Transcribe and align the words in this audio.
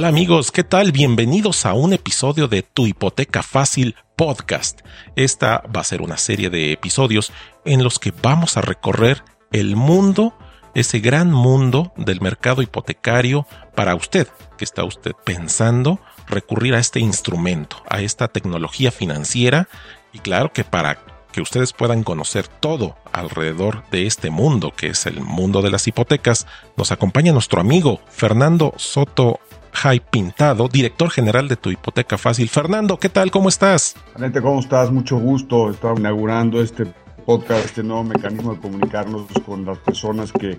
Hola 0.00 0.08
amigos, 0.08 0.50
¿qué 0.50 0.64
tal? 0.64 0.92
Bienvenidos 0.92 1.66
a 1.66 1.74
un 1.74 1.92
episodio 1.92 2.48
de 2.48 2.62
Tu 2.62 2.86
Hipoteca 2.86 3.42
Fácil 3.42 3.96
Podcast. 4.16 4.80
Esta 5.14 5.62
va 5.76 5.82
a 5.82 5.84
ser 5.84 6.00
una 6.00 6.16
serie 6.16 6.48
de 6.48 6.72
episodios 6.72 7.34
en 7.66 7.84
los 7.84 7.98
que 7.98 8.10
vamos 8.10 8.56
a 8.56 8.62
recorrer 8.62 9.22
el 9.52 9.76
mundo, 9.76 10.32
ese 10.74 11.00
gran 11.00 11.30
mundo 11.30 11.92
del 11.98 12.22
mercado 12.22 12.62
hipotecario 12.62 13.46
para 13.74 13.94
usted, 13.94 14.26
que 14.56 14.64
está 14.64 14.84
usted 14.84 15.12
pensando 15.22 16.00
recurrir 16.28 16.74
a 16.74 16.78
este 16.78 17.00
instrumento, 17.00 17.76
a 17.86 18.00
esta 18.00 18.28
tecnología 18.28 18.92
financiera 18.92 19.68
y 20.14 20.20
claro 20.20 20.50
que 20.50 20.64
para 20.64 20.98
que 21.30 21.42
ustedes 21.42 21.74
puedan 21.74 22.04
conocer 22.04 22.48
todo 22.48 22.96
alrededor 23.12 23.84
de 23.90 24.06
este 24.06 24.30
mundo 24.30 24.72
que 24.74 24.86
es 24.86 25.04
el 25.04 25.20
mundo 25.20 25.60
de 25.60 25.70
las 25.70 25.86
hipotecas, 25.86 26.46
nos 26.78 26.90
acompaña 26.90 27.34
nuestro 27.34 27.60
amigo 27.60 28.00
Fernando 28.08 28.72
Soto 28.78 29.40
Jai 29.72 30.00
Pintado, 30.00 30.68
director 30.68 31.10
general 31.10 31.48
de 31.48 31.56
Tu 31.56 31.70
Hipoteca 31.70 32.18
Fácil. 32.18 32.48
Fernando, 32.48 32.98
¿qué 32.98 33.08
tal? 33.08 33.30
¿Cómo 33.30 33.48
estás? 33.48 33.94
Valente, 34.14 34.42
¿cómo 34.42 34.60
estás? 34.60 34.90
Mucho 34.90 35.18
gusto. 35.18 35.70
Estaba 35.70 35.98
inaugurando 35.98 36.60
este 36.62 36.86
podcast, 37.24 37.66
este 37.66 37.82
nuevo 37.82 38.04
mecanismo 38.04 38.54
de 38.54 38.60
comunicarnos 38.60 39.26
con 39.46 39.64
las 39.64 39.78
personas 39.78 40.32
que 40.32 40.58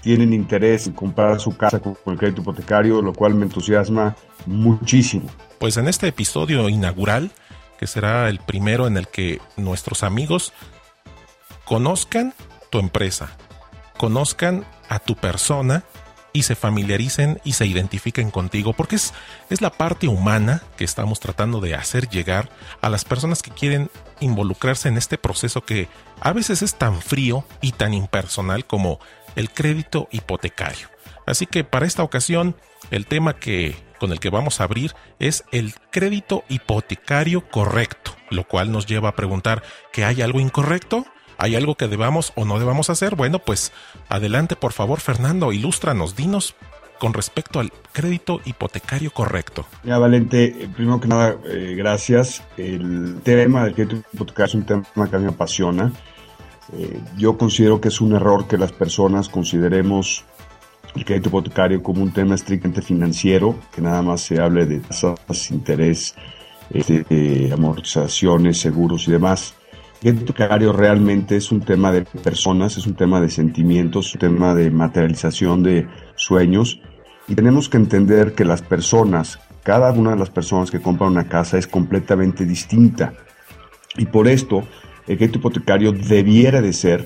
tienen 0.00 0.32
interés 0.32 0.86
en 0.86 0.92
comprar 0.92 1.40
su 1.40 1.56
casa 1.56 1.80
con 1.80 1.96
el 2.06 2.18
crédito 2.18 2.42
hipotecario, 2.42 3.02
lo 3.02 3.12
cual 3.12 3.34
me 3.34 3.44
entusiasma 3.44 4.16
muchísimo. 4.46 5.28
Pues 5.58 5.76
en 5.76 5.88
este 5.88 6.08
episodio 6.08 6.68
inaugural, 6.68 7.30
que 7.78 7.86
será 7.86 8.28
el 8.28 8.38
primero 8.38 8.86
en 8.86 8.96
el 8.96 9.08
que 9.08 9.40
nuestros 9.56 10.02
amigos 10.02 10.52
conozcan 11.64 12.34
tu 12.70 12.78
empresa, 12.78 13.36
conozcan 13.96 14.64
a 14.88 14.98
tu 14.98 15.14
persona 15.14 15.84
y 16.38 16.44
se 16.44 16.54
familiaricen 16.54 17.40
y 17.42 17.54
se 17.54 17.66
identifiquen 17.66 18.30
contigo, 18.30 18.72
porque 18.72 18.94
es, 18.94 19.12
es 19.50 19.60
la 19.60 19.70
parte 19.70 20.06
humana 20.06 20.62
que 20.76 20.84
estamos 20.84 21.18
tratando 21.18 21.60
de 21.60 21.74
hacer 21.74 22.08
llegar 22.08 22.48
a 22.80 22.88
las 22.88 23.04
personas 23.04 23.42
que 23.42 23.50
quieren 23.50 23.90
involucrarse 24.20 24.88
en 24.88 24.98
este 24.98 25.18
proceso 25.18 25.64
que 25.64 25.88
a 26.20 26.32
veces 26.32 26.62
es 26.62 26.76
tan 26.76 27.02
frío 27.02 27.44
y 27.60 27.72
tan 27.72 27.92
impersonal 27.92 28.66
como 28.66 29.00
el 29.34 29.50
crédito 29.50 30.06
hipotecario. 30.12 30.86
Así 31.26 31.44
que 31.46 31.64
para 31.64 31.86
esta 31.86 32.04
ocasión, 32.04 32.54
el 32.92 33.06
tema 33.06 33.34
que 33.34 33.74
con 33.98 34.12
el 34.12 34.20
que 34.20 34.30
vamos 34.30 34.60
a 34.60 34.64
abrir 34.64 34.94
es 35.18 35.42
el 35.50 35.74
crédito 35.90 36.44
hipotecario 36.48 37.50
correcto, 37.50 38.12
lo 38.30 38.46
cual 38.46 38.70
nos 38.70 38.86
lleva 38.86 39.08
a 39.08 39.16
preguntar 39.16 39.64
¿que 39.92 40.04
hay 40.04 40.22
algo 40.22 40.38
incorrecto? 40.38 41.04
¿Hay 41.38 41.54
algo 41.54 41.76
que 41.76 41.86
debamos 41.86 42.32
o 42.34 42.44
no 42.44 42.58
debamos 42.58 42.90
hacer? 42.90 43.14
Bueno, 43.14 43.38
pues 43.38 43.72
adelante 44.08 44.56
por 44.56 44.72
favor 44.72 45.00
Fernando, 45.00 45.52
ilústranos, 45.52 46.16
dinos 46.16 46.56
con 46.98 47.14
respecto 47.14 47.60
al 47.60 47.72
crédito 47.92 48.40
hipotecario 48.44 49.12
correcto. 49.12 49.64
Ya, 49.84 49.98
Valente, 49.98 50.46
eh, 50.46 50.68
primero 50.74 51.00
que 51.00 51.08
nada, 51.08 51.36
eh, 51.46 51.74
gracias. 51.76 52.42
El 52.56 53.20
tema 53.22 53.64
del 53.64 53.74
crédito 53.74 54.02
hipotecario 54.12 54.46
es 54.46 54.54
un 54.54 54.64
tema 54.64 55.08
que 55.08 55.16
a 55.16 55.18
mí 55.18 55.24
me 55.24 55.30
apasiona. 55.30 55.92
Eh, 56.76 57.00
yo 57.16 57.38
considero 57.38 57.80
que 57.80 57.88
es 57.88 58.00
un 58.00 58.14
error 58.14 58.46
que 58.46 58.58
las 58.58 58.72
personas 58.72 59.28
consideremos 59.28 60.24
el 60.96 61.04
crédito 61.04 61.28
hipotecario 61.28 61.82
como 61.82 62.02
un 62.02 62.12
tema 62.12 62.34
estrictamente 62.34 62.82
financiero, 62.82 63.54
que 63.72 63.80
nada 63.80 64.02
más 64.02 64.22
se 64.22 64.40
hable 64.40 64.66
de 64.66 64.80
tasas, 64.80 65.50
interés, 65.50 66.14
este, 66.70 67.50
amortizaciones, 67.52 68.60
seguros 68.60 69.06
y 69.06 69.12
demás. 69.12 69.54
Hipotecario 70.00 70.72
realmente 70.72 71.36
es 71.36 71.50
un 71.50 71.60
tema 71.60 71.90
de 71.90 72.02
personas, 72.02 72.76
es 72.76 72.86
un 72.86 72.94
tema 72.94 73.20
de 73.20 73.30
sentimientos, 73.30 74.14
un 74.14 74.20
tema 74.20 74.54
de 74.54 74.70
materialización 74.70 75.64
de 75.64 75.88
sueños. 76.14 76.80
Y 77.26 77.34
tenemos 77.34 77.68
que 77.68 77.78
entender 77.78 78.34
que 78.34 78.44
las 78.44 78.62
personas, 78.62 79.40
cada 79.64 79.90
una 79.92 80.10
de 80.10 80.18
las 80.18 80.30
personas 80.30 80.70
que 80.70 80.80
compran 80.80 81.10
una 81.10 81.28
casa 81.28 81.58
es 81.58 81.66
completamente 81.66 82.44
distinta. 82.44 83.12
Y 83.96 84.06
por 84.06 84.28
esto 84.28 84.62
el 85.08 85.16
crédito 85.18 85.38
hipotecario 85.38 85.90
debiera 85.90 86.60
de 86.60 86.72
ser 86.72 87.04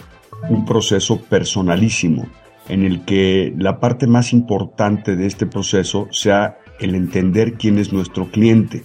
un 0.51 0.67
proceso 0.67 1.21
personalísimo 1.23 2.27
en 2.69 2.85
el 2.85 3.05
que 3.07 3.55
la 3.57 3.81
parte 3.81 4.07
más 4.07 4.35
importante 4.35 5.17
de 5.17 5.27
este 5.27 5.47
proceso 5.47 6.09
sea 6.11 6.59
el 6.79 6.95
entender 6.95 7.55
quién 7.55 7.79
es 7.79 7.93
nuestro 7.93 8.31
cliente 8.31 8.85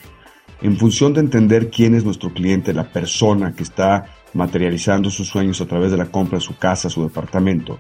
en 0.62 0.78
función 0.78 1.14
de 1.14 1.22
entender 1.22 1.70
quién 1.70 1.96
es 1.96 2.04
nuestro 2.04 2.34
cliente, 2.34 2.74
la 2.74 2.92
persona 2.92 3.54
que 3.54 3.64
está 3.64 4.06
materializando 4.34 5.10
sus 5.10 5.28
sueños 5.28 5.62
a 5.62 5.66
través 5.66 5.92
de 5.92 5.98
la 5.98 6.08
compra 6.08 6.38
de 6.38 6.44
su 6.44 6.58
casa, 6.58 6.90
su 6.90 7.04
departamento, 7.04 7.80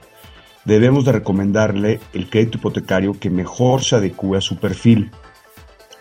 debemos 0.65 1.05
de 1.05 1.13
recomendarle 1.13 1.99
el 2.13 2.29
crédito 2.29 2.57
hipotecario 2.57 3.19
que 3.19 3.29
mejor 3.29 3.83
se 3.83 3.95
adecue 3.95 4.37
a 4.37 4.41
su 4.41 4.57
perfil. 4.57 5.11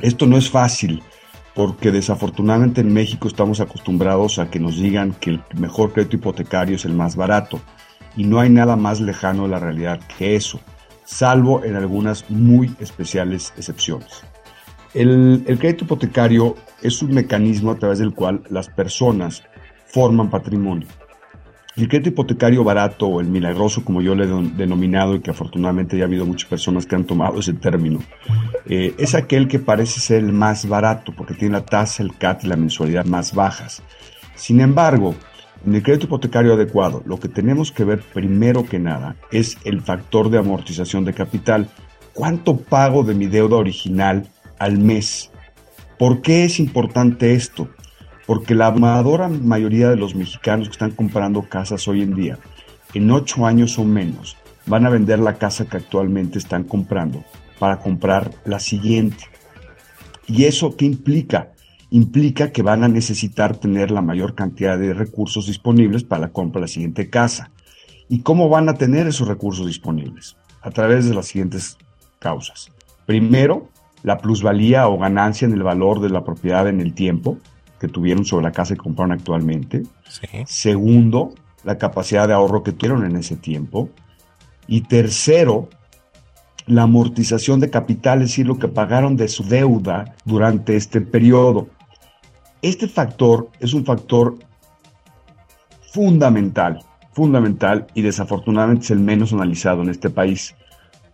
Esto 0.01 0.27
no 0.27 0.37
es 0.37 0.51
fácil 0.51 1.03
porque 1.55 1.91
desafortunadamente 1.91 2.83
en 2.83 2.93
México 2.93 3.29
estamos 3.29 3.61
acostumbrados 3.61 4.39
a 4.39 4.51
que 4.51 4.61
nos 4.61 4.77
digan 4.77 5.13
que 5.13 5.31
el 5.31 5.43
mejor 5.57 5.93
crédito 5.93 6.17
hipotecario 6.17 6.77
es 6.77 6.85
el 6.85 6.93
más 6.93 7.17
barato 7.17 7.61
y 8.15 8.25
no 8.25 8.41
hay 8.41 8.51
nada 8.51 8.77
más 8.77 9.01
lejano 9.01 9.45
de 9.45 9.49
la 9.49 9.59
realidad 9.59 10.01
que 10.19 10.37
eso, 10.37 10.61
salvo 11.05 11.65
en 11.65 11.77
algunas 11.77 12.29
muy 12.31 12.75
especiales 12.79 13.55
excepciones. 13.57 14.23
El, 14.97 15.59
crédito 15.61 15.85
hipotecario 15.85 16.57
es 16.81 17.03
un 17.03 17.13
mecanismo 17.13 17.71
a 17.71 17.75
través 17.75 17.99
del 17.99 18.15
cual 18.15 18.43
las 18.49 18.69
personas 18.71 19.43
forman 19.89 20.31
patrimonio. 20.31 20.89
El 21.77 21.87
crédito 21.89 22.09
hipotecario 22.09 22.65
barato 22.65 23.07
o 23.07 23.21
el 23.21 23.27
milagroso, 23.27 23.85
como 23.85 24.01
yo 24.01 24.15
le 24.15 24.25
he 24.25 24.57
denominado 24.57 25.15
y 25.15 25.21
que 25.21 25.33
afortunadamente 25.33 25.99
ya 25.99 26.05
ha 26.05 26.07
habido 26.07 26.25
muchas 26.25 26.49
personas 26.49 26.87
que 26.87 26.95
han 26.95 27.05
tomado 27.05 27.39
ese 27.41 27.53
término, 27.53 27.99
eh, 28.65 28.95
es 28.97 29.15
aquel 29.15 29.49
que 29.49 29.59
parece 29.59 30.01
ser 30.01 30.25
el 30.25 30.33
más 30.33 30.67
barato 30.67 31.13
porque 31.15 31.35
tiene 31.35 31.59
la 31.59 31.67
tasa, 31.67 32.03
el 32.03 32.17
CAT 32.17 32.45
y 32.45 32.47
la 32.47 32.57
mensualidad 32.57 33.05
más 33.05 33.35
bajas. 33.35 33.83
Sin 34.35 34.63
embargo, 34.63 35.15
en 35.67 35.75
el 35.75 35.83
crédito 35.83 36.07
hipotecario 36.07 36.55
adecuado, 36.55 37.03
lo 37.05 37.21
que 37.21 37.29
tenemos 37.29 37.71
que 37.71 37.85
ver 37.85 38.01
primero 38.01 38.65
que 38.65 38.79
nada 38.79 39.17
es 39.31 39.59
el 39.65 39.83
factor 39.83 40.31
de 40.31 40.39
amortización 40.39 41.05
de 41.05 41.13
capital. 41.13 41.69
¿Cuánto 42.15 42.57
pago 42.57 43.03
de 43.03 43.15
mi 43.15 43.27
deuda 43.27 43.57
original 43.57 44.27
al 44.59 44.79
mes. 44.79 45.31
¿Por 45.99 46.23
qué 46.23 46.45
es 46.45 46.61
importante 46.61 47.35
esto? 47.35 47.69
Porque 48.27 48.55
la 48.55 48.67
abrumadora 48.67 49.29
mayoría 49.29 49.89
de 49.89 49.97
los 49.97 50.15
mexicanos 50.15 50.69
que 50.69 50.73
están 50.73 50.91
comprando 50.91 51.49
casas 51.49 51.87
hoy 51.89 52.03
en 52.03 52.15
día, 52.15 52.39
en 52.95 53.11
ocho 53.11 53.47
años 53.47 53.79
o 53.79 53.85
menos, 53.85 54.37
van 54.67 54.85
a 54.85 54.91
vender 54.91 55.19
la 55.19 55.35
casa 55.35 55.67
que 55.67 55.77
actualmente 55.77 56.39
están 56.39 56.65
comprando 56.65 57.25
para 57.59 57.79
comprar 57.79 58.31
la 58.45 58.59
siguiente. 58.59 59.25
¿Y 60.27 60.45
eso 60.45 60.77
qué 60.77 60.85
implica? 60.85 61.53
Implica 61.91 62.51
que 62.51 62.63
van 62.63 62.83
a 62.83 62.89
necesitar 62.89 63.57
tener 63.57 63.91
la 63.91 64.03
mayor 64.03 64.35
cantidad 64.35 64.77
de 64.79 64.93
recursos 64.93 65.47
disponibles 65.47 66.03
para 66.03 66.23
la 66.23 66.33
compra 66.33 66.61
de 66.61 66.65
la 66.65 66.73
siguiente 66.73 67.09
casa. 67.09 67.53
¿Y 68.09 68.21
cómo 68.21 68.49
van 68.49 68.69
a 68.69 68.75
tener 68.75 69.07
esos 69.07 69.29
recursos 69.29 69.67
disponibles? 69.67 70.37
A 70.63 70.71
través 70.71 71.09
de 71.09 71.15
las 71.15 71.27
siguientes 71.27 71.79
causas. 72.19 72.73
Primero, 73.07 73.71
la 74.03 74.19
plusvalía 74.19 74.89
o 74.89 74.99
ganancia 74.99 75.47
en 75.47 75.53
el 75.53 75.63
valor 75.63 76.01
de 76.01 76.11
la 76.11 76.25
propiedad 76.25 76.69
en 76.69 76.81
el 76.81 76.95
tiempo 76.95 77.39
que 77.81 77.89
tuvieron 77.89 78.25
sobre 78.25 78.45
la 78.45 78.53
casa 78.53 78.75
que 78.75 78.81
compraron 78.81 79.13
actualmente. 79.13 79.83
Segundo, 80.47 81.35
la 81.65 81.79
capacidad 81.79 82.27
de 82.29 82.35
ahorro 82.35 82.63
que 82.63 82.73
tuvieron 82.73 83.05
en 83.05 83.17
ese 83.17 83.37
tiempo. 83.37 83.91
Y 84.67 84.83
tercero, 84.83 85.69
la 86.67 86.83
amortización 86.83 87.61
de 87.61 87.71
capital, 87.71 88.23
es 88.23 88.29
decir, 88.29 88.47
lo 88.47 88.59
que 88.59 88.69
pagaron 88.69 89.17
de 89.17 89.29
su 89.29 89.45
deuda 89.45 90.15
durante 90.25 90.77
este 90.77 91.01
periodo. 91.01 91.69
Este 92.63 92.89
factor 92.89 93.51
es 93.61 93.75
un 93.75 93.85
factor 93.85 94.39
fundamental, 95.93 96.81
fundamental 97.13 97.87
y 97.95 98.03
desafortunadamente 98.03 98.85
es 98.85 98.91
el 98.91 99.01
menos 99.01 99.33
analizado 99.33 99.83
en 99.83 99.91
este 99.91 100.11
país 100.11 100.55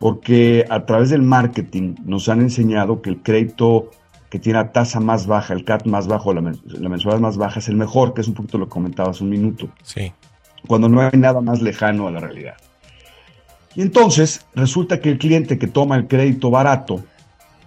porque 0.02 0.66
a 0.69 0.84
través 0.84 1.10
del 1.10 1.22
marketing 1.22 1.94
nos 2.04 2.28
han 2.28 2.40
enseñado 2.40 3.02
que 3.02 3.08
el 3.08 3.22
crédito 3.22 3.88
que 4.31 4.40
tiene 4.40 4.58
la 4.58 4.72
tasa 4.72 4.99
más 4.99 5.28
baja, 5.28 5.54
el 5.54 5.64
CAT 5.64 5.87
más 5.87 6.08
bajo, 6.08 6.34
la, 6.34 6.40
mensualidad 6.40 7.20
más 7.20 7.37
baja 7.37 7.60
es 7.60 7.69
el 7.69 7.76
mejor, 7.76 8.12
que 8.12 8.22
es 8.22 8.26
un 8.26 8.34
poquito 8.34 8.58
lo 8.58 8.66
que 8.66 8.72
comentaba 8.72 9.12
hace 9.12 9.22
un 9.22 9.31
minuto. 9.31 9.69
Sí. 9.84 10.12
Cuando 10.66 10.88
no 10.88 11.02
hay 11.02 11.16
nada 11.16 11.40
más 11.40 11.62
lejano 11.62 12.08
a 12.08 12.10
la 12.10 12.19
realidad. 12.19 12.54
Y 13.76 13.82
entonces 13.82 14.44
resulta 14.56 14.99
que 14.99 15.08
el 15.08 15.19
cliente 15.19 15.56
que 15.56 15.69
toma 15.69 15.94
el 15.94 16.08
crédito 16.08 16.50
barato, 16.50 17.05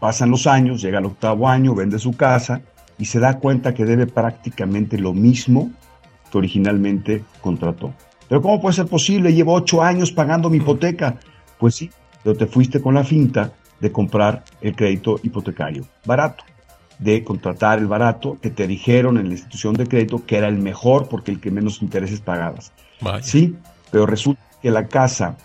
pasan 0.01 0.29
los 0.29 0.45
años, 0.45 0.81
llega 0.81 0.97
al 0.97 1.05
octavo 1.05 1.47
año, 1.47 1.73
vende 1.73 1.99
su 1.99 2.17
casa 2.17 2.63
y 2.97 3.05
se 3.05 3.21
da 3.21 3.39
cuenta 3.39 3.73
que 3.73 3.85
debe 3.85 4.07
prácticamente 4.07 4.97
lo 4.97 5.13
mismo 5.13 5.71
que 6.29 6.37
originalmente 6.37 7.23
contrató. 7.39 7.93
Pero 8.27 8.41
¿cómo 8.41 8.59
puede 8.59 8.75
ser 8.75 8.87
posible? 8.87 9.33
Llevo 9.33 9.53
ocho 9.53 9.81
años 9.81 10.11
pagando 10.11 10.49
mi 10.49 10.57
hipoteca. 10.57 11.15
Pues 11.57 11.75
sí, 11.75 11.89
pero 12.25 12.35
te 12.35 12.47
fuiste 12.47 12.81
con 12.81 12.95
la 12.95 13.03
finta 13.03 13.53
de 13.79 13.91
comprar 13.91 14.43
el 14.59 14.75
crédito 14.75 15.19
hipotecario 15.21 15.85
barato, 16.05 16.43
de 16.97 17.23
contratar 17.23 17.77
el 17.77 17.85
barato 17.85 18.39
que 18.41 18.49
te 18.49 18.65
dijeron 18.65 19.19
en 19.19 19.27
la 19.27 19.33
institución 19.33 19.75
de 19.75 19.85
crédito 19.85 20.25
que 20.25 20.37
era 20.37 20.47
el 20.47 20.57
mejor 20.57 21.07
porque 21.07 21.29
el 21.29 21.39
que 21.39 21.51
menos 21.51 21.83
intereses 21.83 22.21
pagabas. 22.21 22.71
Sí, 23.21 23.55
pero 23.91 24.07
resulta 24.07 24.41
que 24.59 24.71
la 24.71 24.87
casa, 24.87 25.37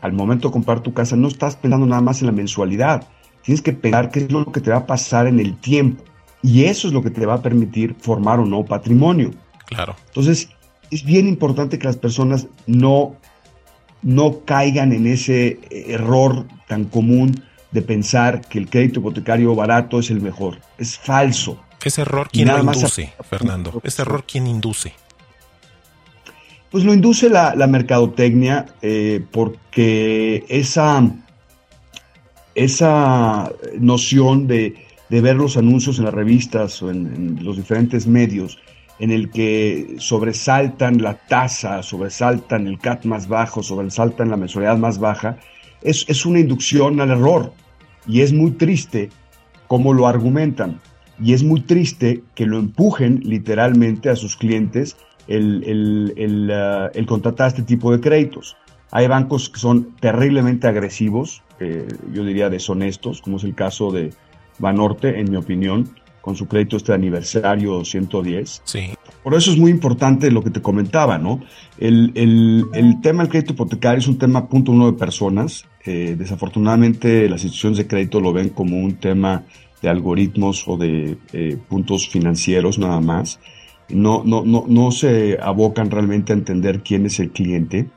al 0.00 0.12
momento 0.12 0.48
de 0.48 0.52
comprar 0.54 0.80
tu 0.80 0.92
casa, 0.92 1.14
no 1.14 1.28
estás 1.28 1.54
pensando 1.54 1.86
nada 1.86 2.02
más 2.02 2.20
en 2.20 2.26
la 2.26 2.32
mensualidad, 2.32 3.06
tienes 3.42 3.62
que 3.62 3.72
pensar 3.72 4.10
qué 4.10 4.18
es 4.18 4.32
lo 4.32 4.50
que 4.50 4.60
te 4.60 4.72
va 4.72 4.78
a 4.78 4.86
pasar 4.86 5.28
en 5.28 5.38
el 5.38 5.56
tiempo. 5.56 6.02
Y 6.42 6.64
eso 6.64 6.88
es 6.88 6.94
lo 6.94 7.00
que 7.00 7.10
te 7.10 7.26
va 7.26 7.34
a 7.34 7.42
permitir 7.42 7.94
formar 7.94 8.40
o 8.40 8.44
no 8.44 8.64
patrimonio. 8.64 9.30
Claro. 9.66 9.94
Entonces, 10.08 10.48
es 10.90 11.04
bien 11.04 11.28
importante 11.28 11.78
que 11.78 11.86
las 11.86 11.96
personas 11.96 12.48
no, 12.66 13.14
no 14.02 14.40
caigan 14.44 14.92
en 14.92 15.06
ese 15.06 15.58
error 15.70 16.46
tan 16.66 16.84
común 16.84 17.42
de 17.70 17.82
pensar 17.82 18.40
que 18.48 18.58
el 18.58 18.68
crédito 18.68 19.00
hipotecario 19.00 19.54
barato 19.54 19.98
es 19.98 20.10
el 20.10 20.20
mejor. 20.20 20.58
Es 20.78 20.98
falso. 20.98 21.60
Ese 21.82 22.02
error, 22.02 22.28
¿quién 22.30 22.48
lo 22.48 22.58
induce, 22.58 23.12
Fernando? 23.28 23.80
Ese 23.84 24.02
error, 24.02 24.24
¿quién 24.26 24.46
induce? 24.46 24.94
Pues 26.70 26.84
lo 26.84 26.92
induce 26.92 27.30
la, 27.30 27.54
mercadotecnia 27.66 28.66
eh, 28.82 29.24
porque 29.30 30.44
esa, 30.48 31.02
esa 32.54 33.50
noción 33.78 34.46
de, 34.46 34.74
ver 35.08 35.36
los 35.36 35.56
anuncios 35.56 35.98
en 35.98 36.04
las 36.04 36.14
revistas 36.14 36.82
o 36.82 36.90
en, 36.90 37.42
los 37.42 37.56
diferentes 37.56 38.06
medios 38.06 38.58
en 38.98 39.10
el 39.10 39.30
que 39.30 39.96
sobresaltan 39.98 41.02
la 41.02 41.14
tasa, 41.14 41.82
sobresaltan 41.82 42.66
el 42.66 42.78
CAT 42.78 43.04
más 43.04 43.28
bajo, 43.28 43.62
sobresaltan 43.62 44.30
la 44.30 44.36
mensualidad 44.36 44.76
más 44.76 44.98
baja, 44.98 45.38
es, 45.82 46.04
es 46.08 46.26
una 46.26 46.40
inducción 46.40 47.00
al 47.00 47.10
error. 47.10 47.52
Y 48.06 48.22
es 48.22 48.32
muy 48.32 48.52
triste 48.52 49.10
cómo 49.66 49.92
lo 49.92 50.06
argumentan. 50.08 50.80
Y 51.22 51.32
es 51.32 51.42
muy 51.42 51.60
triste 51.60 52.22
que 52.34 52.46
lo 52.46 52.58
empujen 52.58 53.20
literalmente 53.24 54.08
a 54.08 54.16
sus 54.16 54.36
clientes 54.36 54.96
el, 55.26 55.62
el, 56.16 56.90
el, 56.94 57.06
contratar 57.06 57.48
este 57.48 57.62
tipo 57.62 57.92
de 57.92 58.00
créditos. 58.00 58.56
Hay 58.90 59.06
bancos 59.06 59.50
que 59.50 59.60
son 59.60 59.94
terriblemente 60.00 60.66
agresivos, 60.66 61.42
eh, 61.60 61.86
yo 62.12 62.24
diría 62.24 62.48
deshonestos, 62.48 63.20
como 63.20 63.36
es 63.36 63.44
el 63.44 63.54
caso 63.54 63.92
de 63.92 64.10
Banorte, 64.58 65.20
en 65.20 65.30
mi 65.30 65.36
opinión, 65.36 65.90
con 66.28 66.36
su 66.36 66.46
crédito 66.46 66.76
este 66.76 66.92
aniversario 66.92 67.82
110. 67.84 68.60
Sí. 68.64 68.90
Por 69.22 69.34
eso 69.34 69.50
es 69.50 69.56
muy 69.56 69.70
importante 69.70 70.30
lo 70.30 70.44
que 70.44 70.50
te 70.50 70.60
comentaba, 70.60 71.16
¿no? 71.16 71.40
El, 71.78 72.12
el, 72.14 72.66
el 72.74 73.00
tema 73.00 73.22
del 73.22 73.30
crédito 73.30 73.54
hipotecario 73.54 73.98
es 73.98 74.08
un 74.08 74.18
tema 74.18 74.46
punto 74.46 74.72
uno 74.72 74.92
de 74.92 74.98
personas. 74.98 75.64
Eh, 75.86 76.16
desafortunadamente 76.18 77.30
las 77.30 77.44
instituciones 77.44 77.78
de 77.78 77.86
crédito 77.86 78.20
lo 78.20 78.34
ven 78.34 78.50
como 78.50 78.76
un 78.78 78.96
tema 78.96 79.44
de 79.80 79.88
algoritmos 79.88 80.68
o 80.68 80.76
de 80.76 81.16
eh, 81.32 81.56
puntos 81.68 82.08
financieros 82.10 82.78
nada 82.78 83.00
más 83.00 83.40
no, 83.88 84.22
no, 84.24 84.44
no, 84.44 84.64
no 84.68 84.90
se 84.90 85.38
abocan 85.40 85.90
realmente 85.90 86.32
a 86.32 86.36
entender 86.36 86.82
quién 86.82 87.06
es 87.06 87.20
el 87.20 87.30
cliente, 87.30 87.88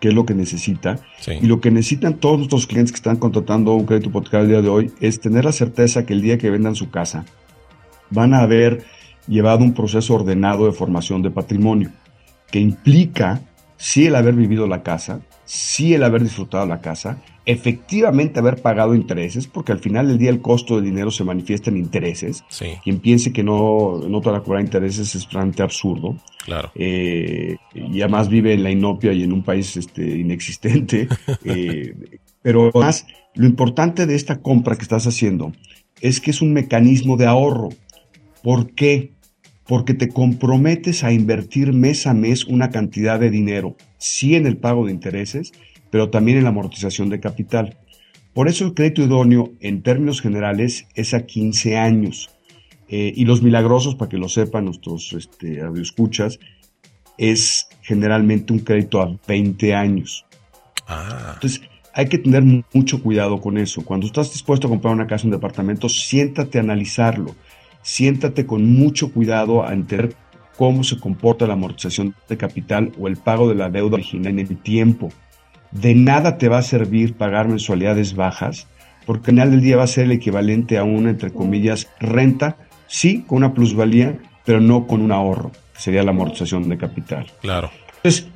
qué 0.00 0.08
es 0.08 0.14
lo 0.14 0.26
que 0.26 0.34
necesita. 0.34 1.00
Y 1.40 1.46
lo 1.46 1.60
que 1.60 1.70
necesitan 1.70 2.14
todos 2.14 2.38
nuestros 2.38 2.66
clientes 2.66 2.92
que 2.92 2.96
están 2.96 3.16
contratando 3.16 3.72
un 3.72 3.86
crédito 3.86 4.10
hipotecario 4.10 4.44
el 4.44 4.50
día 4.50 4.62
de 4.62 4.68
hoy 4.68 4.92
es 5.00 5.20
tener 5.20 5.44
la 5.44 5.52
certeza 5.52 6.04
que 6.04 6.12
el 6.12 6.22
día 6.22 6.38
que 6.38 6.50
vendan 6.50 6.74
su 6.74 6.90
casa 6.90 7.24
van 8.10 8.34
a 8.34 8.40
haber 8.40 8.84
llevado 9.26 9.64
un 9.64 9.74
proceso 9.74 10.14
ordenado 10.14 10.66
de 10.66 10.72
formación 10.72 11.22
de 11.22 11.30
patrimonio, 11.30 11.90
que 12.50 12.60
implica 12.60 13.40
sí 13.76 14.06
el 14.06 14.16
haber 14.16 14.34
vivido 14.34 14.66
la 14.66 14.82
casa, 14.82 15.20
sí 15.44 15.94
el 15.94 16.02
haber 16.02 16.22
disfrutado 16.22 16.66
la 16.66 16.80
casa, 16.80 17.22
efectivamente 17.48 18.40
haber 18.40 18.60
pagado 18.60 18.94
intereses, 18.94 19.46
porque 19.46 19.72
al 19.72 19.78
final 19.78 20.06
del 20.08 20.18
día 20.18 20.28
el 20.28 20.42
costo 20.42 20.76
del 20.76 20.84
dinero 20.84 21.10
se 21.10 21.24
manifiesta 21.24 21.70
en 21.70 21.78
intereses. 21.78 22.44
Quien 22.84 23.00
piense 23.00 23.32
que 23.32 23.42
no, 23.42 24.02
no 24.06 24.20
te 24.20 24.28
van 24.28 24.40
a 24.40 24.44
cobrar 24.44 24.62
intereses 24.62 25.14
es 25.14 25.24
bastante 25.24 25.62
absurdo. 25.62 26.18
Claro. 26.44 26.70
Eh, 26.74 27.56
y 27.74 28.02
además 28.02 28.28
vive 28.28 28.52
en 28.52 28.62
la 28.62 28.70
inopia 28.70 29.14
y 29.14 29.22
en 29.22 29.32
un 29.32 29.42
país 29.42 29.76
este, 29.78 30.02
inexistente. 30.18 31.08
Eh, 31.44 31.94
pero 32.42 32.70
además, 32.74 33.06
lo 33.34 33.46
importante 33.46 34.06
de 34.06 34.14
esta 34.14 34.40
compra 34.40 34.76
que 34.76 34.82
estás 34.82 35.06
haciendo 35.06 35.52
es 36.00 36.20
que 36.20 36.30
es 36.30 36.42
un 36.42 36.52
mecanismo 36.52 37.16
de 37.16 37.26
ahorro. 37.26 37.70
¿Por 38.48 38.72
qué? 38.72 39.12
Porque 39.66 39.92
te 39.92 40.08
comprometes 40.08 41.04
a 41.04 41.12
invertir 41.12 41.74
mes 41.74 42.06
a 42.06 42.14
mes 42.14 42.46
una 42.46 42.70
cantidad 42.70 43.20
de 43.20 43.28
dinero, 43.28 43.76
sí 43.98 44.36
en 44.36 44.46
el 44.46 44.56
pago 44.56 44.86
de 44.86 44.92
intereses, 44.92 45.52
pero 45.90 46.08
también 46.08 46.38
en 46.38 46.44
la 46.44 46.48
amortización 46.48 47.10
de 47.10 47.20
capital. 47.20 47.76
Por 48.32 48.48
eso 48.48 48.64
el 48.64 48.72
crédito 48.72 49.02
idóneo, 49.02 49.52
en 49.60 49.82
términos 49.82 50.22
generales, 50.22 50.86
es 50.94 51.12
a 51.12 51.26
15 51.26 51.76
años. 51.76 52.30
Eh, 52.88 53.12
y 53.14 53.26
los 53.26 53.42
milagrosos, 53.42 53.96
para 53.96 54.08
que 54.08 54.16
lo 54.16 54.30
sepan 54.30 54.64
nuestros 54.64 55.12
este, 55.12 55.60
escuchas, 55.78 56.40
es 57.18 57.68
generalmente 57.82 58.54
un 58.54 58.60
crédito 58.60 59.02
a 59.02 59.14
20 59.28 59.74
años. 59.74 60.24
Ah. 60.86 61.32
Entonces, 61.34 61.60
hay 61.92 62.08
que 62.08 62.16
tener 62.16 62.42
mucho 62.72 63.02
cuidado 63.02 63.42
con 63.42 63.58
eso. 63.58 63.84
Cuando 63.84 64.06
estás 64.06 64.32
dispuesto 64.32 64.68
a 64.68 64.70
comprar 64.70 64.94
una 64.94 65.06
casa, 65.06 65.26
un 65.26 65.32
departamento, 65.32 65.90
siéntate 65.90 66.56
a 66.56 66.62
analizarlo. 66.62 67.36
Siéntate 67.82 68.46
con 68.46 68.70
mucho 68.72 69.12
cuidado 69.12 69.64
a 69.64 69.72
entender 69.72 70.14
cómo 70.56 70.84
se 70.84 70.98
comporta 70.98 71.46
la 71.46 71.54
amortización 71.54 72.14
de 72.28 72.36
capital 72.36 72.92
o 72.98 73.08
el 73.08 73.16
pago 73.16 73.48
de 73.48 73.54
la 73.54 73.70
deuda 73.70 73.94
original 73.94 74.38
en 74.38 74.40
el 74.40 74.56
tiempo 74.58 75.10
de 75.70 75.94
nada 75.94 76.38
te 76.38 76.48
va 76.48 76.58
a 76.58 76.62
servir 76.62 77.14
pagar 77.14 77.48
mensualidades 77.48 78.14
bajas, 78.14 78.66
porque 79.06 79.30
al 79.30 79.34
final 79.34 79.50
del 79.50 79.60
día 79.60 79.76
va 79.76 79.84
a 79.84 79.88
ser 79.88 80.04
el 80.04 80.12
equivalente 80.12 80.78
a 80.78 80.84
una, 80.84 81.10
entre 81.10 81.32
comillas, 81.32 81.88
renta, 82.00 82.56
sí, 82.86 83.24
con 83.26 83.38
una 83.38 83.54
plusvalía, 83.54 84.18
pero 84.44 84.60
no 84.60 84.86
con 84.86 85.02
un 85.02 85.12
ahorro, 85.12 85.50
que 85.74 85.80
sería 85.80 86.02
la 86.02 86.10
amortización 86.10 86.68
de 86.68 86.78
capital. 86.78 87.26
Claro. 87.40 87.70
Entonces, 87.96 88.28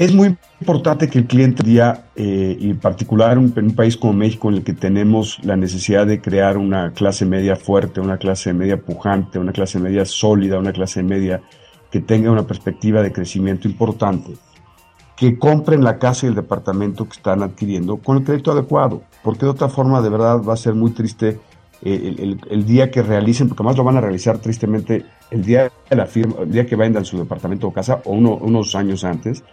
es 0.00 0.14
muy 0.14 0.34
importante 0.60 1.10
que 1.10 1.18
el 1.18 1.26
cliente 1.26 1.62
día, 1.62 2.06
eh, 2.16 2.56
y 2.58 2.70
en 2.70 2.78
particular 2.78 3.32
en 3.36 3.52
un, 3.54 3.74
país 3.74 3.98
como 3.98 4.14
México, 4.14 4.48
en 4.48 4.54
el 4.54 4.64
que 4.64 4.72
tenemos 4.72 5.38
la 5.44 5.56
necesidad 5.56 6.06
de 6.06 6.22
crear 6.22 6.56
una 6.56 6.92
clase 6.92 7.26
media 7.26 7.54
fuerte, 7.54 8.00
una 8.00 8.16
clase 8.16 8.54
media 8.54 8.80
pujante, 8.80 9.38
una 9.38 9.52
clase 9.52 9.78
media 9.78 10.06
sólida, 10.06 10.58
una 10.58 10.72
clase 10.72 11.02
media 11.02 11.42
que 11.90 12.00
tenga 12.00 12.30
una 12.30 12.46
perspectiva 12.46 13.02
de 13.02 13.12
crecimiento 13.12 13.68
importante, 13.68 14.38
que 15.18 15.38
compren 15.38 15.84
la 15.84 15.98
casa 15.98 16.24
y 16.24 16.30
el 16.30 16.34
departamento 16.34 17.04
que 17.04 17.18
están 17.18 17.42
adquiriendo 17.42 17.98
con 17.98 18.16
el 18.16 18.24
crédito 18.24 18.52
adecuado, 18.52 19.02
porque 19.22 19.44
de 19.44 19.50
otra 19.50 19.68
forma 19.68 20.00
de 20.00 20.08
verdad 20.08 20.40
va 20.42 20.54
a 20.54 20.56
ser 20.56 20.74
muy 20.74 20.92
triste 20.92 21.38
eh, 21.82 22.38
el, 22.48 22.64
día 22.64 22.90
que 22.90 23.02
realicen, 23.02 23.48
porque 23.48 23.64
más 23.64 23.76
lo 23.76 23.84
van 23.84 23.98
a 23.98 24.00
realizar 24.00 24.38
tristemente 24.38 25.04
el 25.30 25.44
día 25.44 25.70
de 25.90 25.96
la 25.96 26.06
firma, 26.06 26.36
el 26.40 26.52
día 26.52 26.64
que 26.64 26.74
vendan 26.74 27.04
su 27.04 27.18
departamento 27.18 27.66
o 27.66 27.72
casa 27.74 28.00
o 28.06 28.12
unos 28.12 28.74
años 28.74 29.04
antes, 29.04 29.44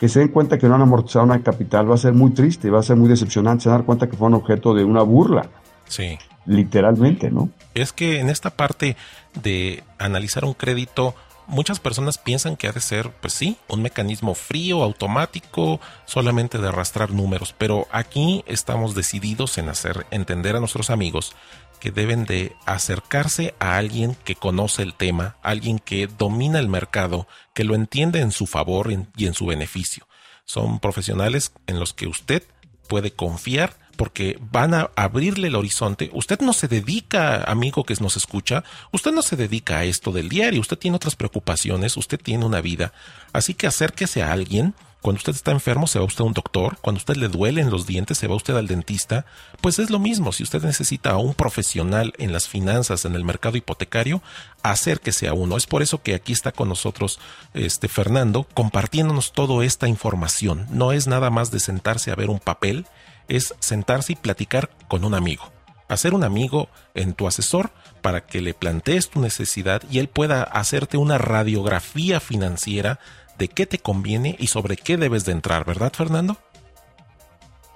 que 0.00 0.08
se 0.08 0.20
den 0.20 0.28
cuenta 0.28 0.58
que 0.58 0.66
no 0.66 0.74
han 0.74 0.80
amortizado 0.80 1.26
una 1.26 1.42
capital 1.42 1.90
va 1.90 1.94
a 1.94 1.98
ser 1.98 2.14
muy 2.14 2.30
triste, 2.30 2.70
va 2.70 2.80
a 2.80 2.82
ser 2.82 2.96
muy 2.96 3.06
decepcionante, 3.06 3.64
se 3.64 3.68
van 3.68 3.74
a 3.74 3.78
dar 3.80 3.86
cuenta 3.86 4.08
que 4.08 4.16
fue 4.16 4.28
un 4.28 4.34
objeto 4.34 4.72
de 4.72 4.82
una 4.82 5.02
burla. 5.02 5.50
Sí. 5.88 6.18
Literalmente, 6.46 7.30
¿no? 7.30 7.50
Es 7.74 7.92
que 7.92 8.18
en 8.18 8.30
esta 8.30 8.48
parte 8.48 8.96
de 9.42 9.84
analizar 9.98 10.46
un 10.46 10.54
crédito, 10.54 11.14
muchas 11.50 11.80
personas 11.80 12.16
piensan 12.16 12.56
que 12.56 12.68
ha 12.68 12.72
de 12.72 12.80
ser, 12.80 13.10
pues 13.10 13.34
sí, 13.34 13.56
un 13.68 13.82
mecanismo 13.82 14.34
frío, 14.34 14.82
automático, 14.82 15.80
solamente 16.06 16.58
de 16.58 16.68
arrastrar 16.68 17.10
números, 17.10 17.54
pero 17.58 17.88
aquí 17.90 18.44
estamos 18.46 18.94
decididos 18.94 19.58
en 19.58 19.68
hacer 19.68 20.06
entender 20.10 20.56
a 20.56 20.60
nuestros 20.60 20.90
amigos 20.90 21.34
que 21.80 21.90
deben 21.90 22.24
de 22.24 22.54
acercarse 22.66 23.54
a 23.58 23.76
alguien 23.76 24.16
que 24.24 24.36
conoce 24.36 24.82
el 24.82 24.94
tema, 24.94 25.36
alguien 25.42 25.78
que 25.78 26.06
domina 26.06 26.58
el 26.58 26.68
mercado, 26.68 27.26
que 27.54 27.64
lo 27.64 27.74
entiende 27.74 28.20
en 28.20 28.32
su 28.32 28.46
favor 28.46 28.90
y 29.16 29.26
en 29.26 29.34
su 29.34 29.46
beneficio. 29.46 30.06
Son 30.44 30.78
profesionales 30.78 31.52
en 31.66 31.80
los 31.80 31.92
que 31.92 32.06
usted 32.06 32.44
puede 32.88 33.12
confiar 33.12 33.76
porque 34.00 34.38
van 34.50 34.72
a 34.72 34.90
abrirle 34.96 35.48
el 35.48 35.56
horizonte. 35.56 36.08
Usted 36.14 36.40
no 36.40 36.54
se 36.54 36.68
dedica, 36.68 37.44
amigo 37.44 37.84
que 37.84 37.94
nos 38.00 38.16
escucha, 38.16 38.64
usted 38.92 39.12
no 39.12 39.20
se 39.20 39.36
dedica 39.36 39.76
a 39.76 39.84
esto 39.84 40.10
del 40.10 40.30
diario, 40.30 40.62
usted 40.62 40.78
tiene 40.78 40.96
otras 40.96 41.16
preocupaciones, 41.16 41.98
usted 41.98 42.18
tiene 42.18 42.46
una 42.46 42.62
vida. 42.62 42.94
Así 43.34 43.52
que 43.52 43.66
acérquese 43.66 44.22
a 44.22 44.32
alguien. 44.32 44.72
Cuando 45.00 45.18
usted 45.18 45.32
está 45.32 45.50
enfermo 45.50 45.86
se 45.86 45.98
va 45.98 46.04
usted 46.04 46.22
a 46.22 46.26
un 46.26 46.32
doctor, 46.32 46.78
cuando 46.80 46.98
usted 46.98 47.16
le 47.16 47.28
duelen 47.28 47.70
los 47.70 47.86
dientes 47.86 48.18
se 48.18 48.26
va 48.26 48.36
usted 48.36 48.56
al 48.56 48.66
dentista, 48.66 49.24
pues 49.60 49.78
es 49.78 49.90
lo 49.90 49.98
mismo, 49.98 50.32
si 50.32 50.42
usted 50.42 50.62
necesita 50.62 51.10
a 51.10 51.16
un 51.16 51.34
profesional 51.34 52.12
en 52.18 52.32
las 52.32 52.48
finanzas, 52.48 53.04
en 53.04 53.14
el 53.14 53.24
mercado 53.24 53.56
hipotecario, 53.56 54.22
acérquese 54.62 55.28
a 55.28 55.34
uno. 55.34 55.56
Es 55.56 55.66
por 55.66 55.82
eso 55.82 56.02
que 56.02 56.14
aquí 56.14 56.32
está 56.32 56.52
con 56.52 56.68
nosotros 56.68 57.18
este 57.54 57.88
Fernando 57.88 58.46
compartiéndonos 58.54 59.32
toda 59.32 59.64
esta 59.64 59.88
información. 59.88 60.66
No 60.70 60.92
es 60.92 61.06
nada 61.06 61.30
más 61.30 61.50
de 61.50 61.60
sentarse 61.60 62.10
a 62.10 62.16
ver 62.16 62.30
un 62.30 62.38
papel 62.38 62.86
es 63.30 63.54
sentarse 63.60 64.12
y 64.12 64.16
platicar 64.16 64.70
con 64.88 65.04
un 65.04 65.14
amigo. 65.14 65.50
Hacer 65.88 66.14
un 66.14 66.24
amigo 66.24 66.68
en 66.94 67.14
tu 67.14 67.26
asesor 67.26 67.70
para 68.02 68.26
que 68.26 68.40
le 68.40 68.54
plantees 68.54 69.08
tu 69.08 69.20
necesidad 69.20 69.82
y 69.90 69.98
él 69.98 70.08
pueda 70.08 70.42
hacerte 70.42 70.96
una 70.96 71.16
radiografía 71.16 72.20
financiera 72.20 72.98
de 73.40 73.48
qué 73.48 73.66
te 73.66 73.78
conviene 73.78 74.36
y 74.38 74.46
sobre 74.48 74.76
qué 74.76 74.98
debes 74.98 75.24
de 75.24 75.32
entrar, 75.32 75.64
¿verdad, 75.64 75.92
Fernando? 75.96 76.36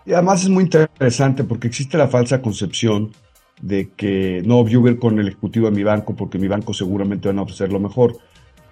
Y 0.06 0.12
además 0.12 0.42
es 0.42 0.50
muy 0.50 0.64
interesante 0.64 1.42
porque 1.42 1.66
existe 1.66 1.97
la 1.97 2.06
falsa 2.06 2.42
concepción 2.42 3.12
de 3.62 3.88
que 3.97 4.42
no, 4.44 4.66
yo 4.68 4.83
voy 4.83 4.99
con 4.99 5.18
el 5.18 5.28
ejecutivo 5.28 5.71
de 5.71 5.75
mi 5.75 5.83
banco 5.83 6.14
porque 6.14 6.38
mi 6.38 6.49
banco 6.49 6.75
seguramente 6.75 7.28
van 7.28 7.38
a 7.38 7.42
ofrecer 7.42 7.73
lo 7.73 7.80
mejor. 7.80 8.18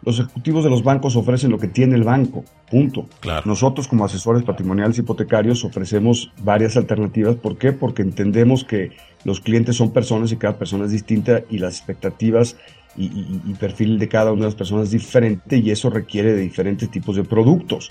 los 0.04 0.18
ejecutivos 0.18 0.64
de 0.64 0.70
los 0.70 0.82
bancos 0.82 1.16
ofrecen 1.16 1.50
lo 1.50 1.58
que 1.58 1.68
tiene 1.68 1.94
el 1.94 2.02
banco, 2.02 2.44
punto. 2.70 3.06
Nosotros 3.46 3.88
como 3.88 4.04
asesores 4.04 4.42
patrimoniales 4.42 4.98
hipotecarios 4.98 5.64
ofrecemos 5.64 6.30
varias 6.42 6.76
alternativas. 6.76 7.36
¿Por 7.36 7.56
qué? 7.56 7.72
Porque 7.72 8.02
entendemos 8.02 8.64
que 8.64 8.90
los 9.24 9.40
clientes 9.40 9.76
son 9.76 9.92
personas 9.92 10.32
y 10.32 10.36
cada 10.36 10.58
persona 10.58 10.84
es 10.84 10.90
distinta 10.90 11.42
y 11.48 11.58
las 11.58 11.78
expectativas 11.78 12.56
y, 12.96 13.40
y 13.46 13.54
perfil 13.54 13.98
de 13.98 14.08
cada 14.08 14.32
una 14.32 14.42
de 14.42 14.46
las 14.46 14.54
personas 14.54 14.84
es 14.84 14.90
diferente 14.90 15.56
y 15.56 15.70
eso 15.70 15.90
requiere 15.90 16.32
de 16.34 16.40
diferentes 16.40 16.90
tipos 16.90 17.16
de 17.16 17.24
productos. 17.24 17.90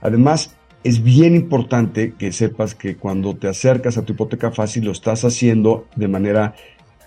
Además, 0.00 0.56
es 0.84 1.02
bien 1.02 1.36
importante 1.36 2.14
que 2.18 2.32
sepas 2.32 2.74
que 2.74 2.96
cuando 2.96 3.36
te 3.36 3.48
acercas 3.48 3.96
a 3.96 4.02
tu 4.04 4.12
hipoteca 4.14 4.50
fácil 4.50 4.84
lo 4.84 4.92
estás 4.92 5.24
haciendo 5.24 5.86
de 5.94 6.08
manera 6.08 6.54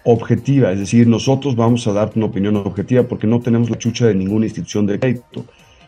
objetiva, 0.05 0.71
es 0.71 0.79
decir, 0.79 1.07
nosotros 1.07 1.55
vamos 1.55 1.87
a 1.87 1.93
darte 1.93 2.19
una 2.19 2.27
opinión 2.27 2.55
objetiva 2.57 3.03
porque 3.03 3.27
no 3.27 3.39
tenemos 3.39 3.69
la 3.69 3.77
chucha 3.77 4.05
de 4.05 4.13
ninguna 4.13 4.45
institución 4.45 4.85
de 4.85 4.99
crédito, 4.99 5.45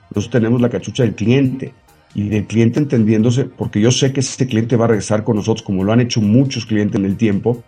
nosotros 0.09 0.29
tenemos 0.31 0.59
la 0.59 0.69
cachucha 0.69 1.03
del 1.03 1.13
cliente 1.13 1.73
y 2.15 2.27
del 2.27 2.45
cliente 2.45 2.79
entendiéndose, 2.79 3.45
porque 3.45 3.79
yo 3.79 3.91
sé 3.91 4.11
que 4.11 4.21
ese 4.21 4.47
cliente 4.47 4.75
va 4.75 4.85
a 4.85 4.87
regresar 4.89 5.23
con 5.23 5.35
nosotros, 5.35 5.61
como 5.61 5.83
lo 5.83 5.93
han 5.93 6.01
hecho 6.01 6.19
muchos 6.19 6.65
clientes 6.65 6.99
en 6.99 7.05
el 7.05 7.15
tiempo, 7.15 7.63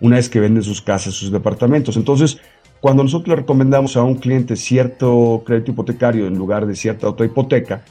una 0.00 0.16
vez 0.16 0.28
que 0.28 0.40
venden 0.40 0.64
sus 0.64 0.82
casas, 0.82 1.14
sus 1.14 1.30
departamentos. 1.30 1.96
Entonces, 1.96 2.38
cuando 2.82 3.04
nosotros 3.04 3.28
le 3.28 3.36
recomendamos 3.36 3.96
a 3.96 4.02
un 4.02 4.16
cliente 4.16 4.56
cierto 4.56 5.44
crédito 5.46 5.70
hipotecario 5.70 6.26
en 6.26 6.36
lugar 6.36 6.66
de 6.66 6.74
cierta 6.74 7.08
otra 7.08 7.24
hipoteca, 7.24 7.84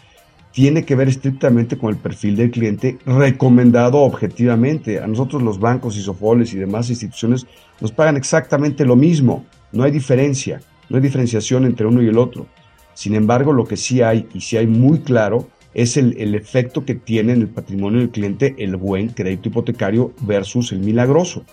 tiene 0.52 0.84
que 0.84 0.96
ver 0.96 1.08
estrictamente 1.08 1.78
con 1.78 1.92
el 1.92 1.96
perfil 1.96 2.36
del 2.36 2.52
cliente 2.52 2.98
recomendado 3.06 4.00
objetivamente. 4.00 5.00
A 5.00 5.08
nosotros 5.08 5.42
los 5.44 5.62
bancos, 5.62 5.96
y 5.96 6.02
sofoles 6.02 6.54
y 6.54 6.58
demás 6.58 6.90
instituciones 6.90 7.48
nos 7.80 7.94
pagan 7.94 8.18
exactamente 8.18 8.84
lo 8.84 8.98
mismo. 8.98 9.46
No 9.72 9.84
hay 9.84 9.92
diferencia, 9.92 10.60
no 10.90 10.98
hay 10.98 11.02
diferenciación 11.02 11.64
entre 11.64 11.88
uno 11.88 12.02
y 12.02 12.10
el 12.10 12.18
otro. 12.18 12.48
Sin 12.94 13.16
embargo, 13.16 13.54
lo 13.54 13.64
que 13.64 13.78
sí 13.78 14.02
hay, 14.02 14.28
y 14.34 14.42
sí 14.42 14.58
hay 14.58 14.68
muy 14.68 15.00
claro, 15.00 15.48
es 15.74 15.96
el, 15.96 16.18
el 16.18 16.36
efecto 16.36 16.84
que 16.84 16.96
tiene 16.96 17.32
en 17.32 17.40
el 17.40 17.48
patrimonio 17.48 18.02
del 18.02 18.10
cliente 18.10 18.56
el 18.58 18.76
buen 18.76 19.08
crédito 19.08 19.48
hipotecario 19.48 20.12
versus 20.20 20.74
el 20.74 20.80
milagroso. 20.80 21.46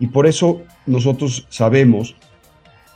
Y 0.00 0.08
por 0.08 0.26
eso 0.26 0.62
nosotros 0.84 1.46
sabemos 1.48 2.16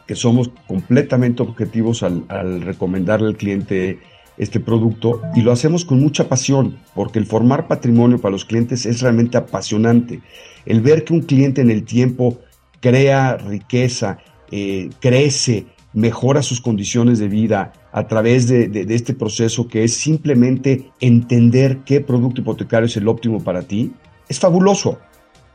que 0.07 0.15
somos 0.15 0.51
completamente 0.67 1.43
objetivos 1.43 2.03
al, 2.03 2.61
recomendarle 2.63 3.29
al 3.29 3.37
cliente 3.37 3.99
este 4.39 4.61
producto 4.61 5.23
y 5.35 5.41
lo 5.41 5.51
hacemos 5.51 5.85
con 5.85 6.01
mucha 6.01 6.29
pasión, 6.29 6.79
porque 6.95 7.19
el 7.19 7.27
formar 7.27 7.67
patrimonio 7.67 8.21
para 8.21 8.33
los 8.33 8.45
clientes 8.45 8.87
es 8.87 9.01
realmente 9.01 9.39
apasionante. 9.39 10.21
El 10.65 10.81
ver 10.81 11.05
que 11.05 11.15
un 11.15 11.23
cliente 11.23 11.61
en 11.63 11.71
el 11.71 11.85
tiempo 11.85 12.39
crea 12.81 13.37
riqueza, 13.37 14.19
eh, 14.51 14.91
crece, 15.01 15.67
mejora 15.93 16.43
sus 16.43 16.61
condiciones 16.61 17.19
de 17.19 17.29
vida 17.29 17.73
a 17.91 18.07
través 18.07 18.47
de, 18.49 18.69
de, 18.69 18.95
este 18.95 19.15
proceso 19.15 19.67
que 19.67 19.83
es 19.83 19.95
simplemente 19.95 20.91
entender 21.01 21.79
qué 21.87 22.03
producto 22.03 22.43
hipotecario 22.43 22.87
es 22.87 22.97
el 22.99 23.09
óptimo 23.09 23.43
para 23.43 23.63
ti, 23.63 23.93
es 24.29 24.39
fabuloso. 24.39 24.99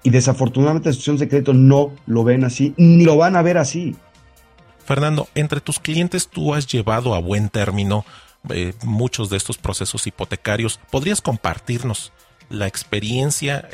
Y 0.03 0.10
desafortunadamente 0.10 0.89
las 0.89 0.96
instituciones 0.96 1.20
de 1.20 1.27
crédito 1.27 1.53
no 1.53 1.91
lo 2.08 2.24
ven 2.24 2.43
así, 2.43 2.74
ni 2.77 3.05
lo 3.05 3.17
van 3.17 3.36
a 3.36 3.43
ver 3.43 3.60
así. 3.60 3.96
Fernando, 4.85 5.27
entre 5.35 5.61
tus 5.61 5.79
clientes 5.79 6.27
tú 6.27 6.53
has 6.53 6.67
llevado 6.67 7.13
a 7.15 7.19
buen 7.19 7.50
término 7.50 8.05
eh, 8.50 8.73
muchos 8.83 9.29
de 9.29 9.38
estos 9.38 9.57
procesos 9.57 10.07
hipotecarios. 10.07 10.79
¿Podrías 10.89 11.21
compartirnos 11.21 12.11
la 12.50 12.67
experiencia, 12.67 13.69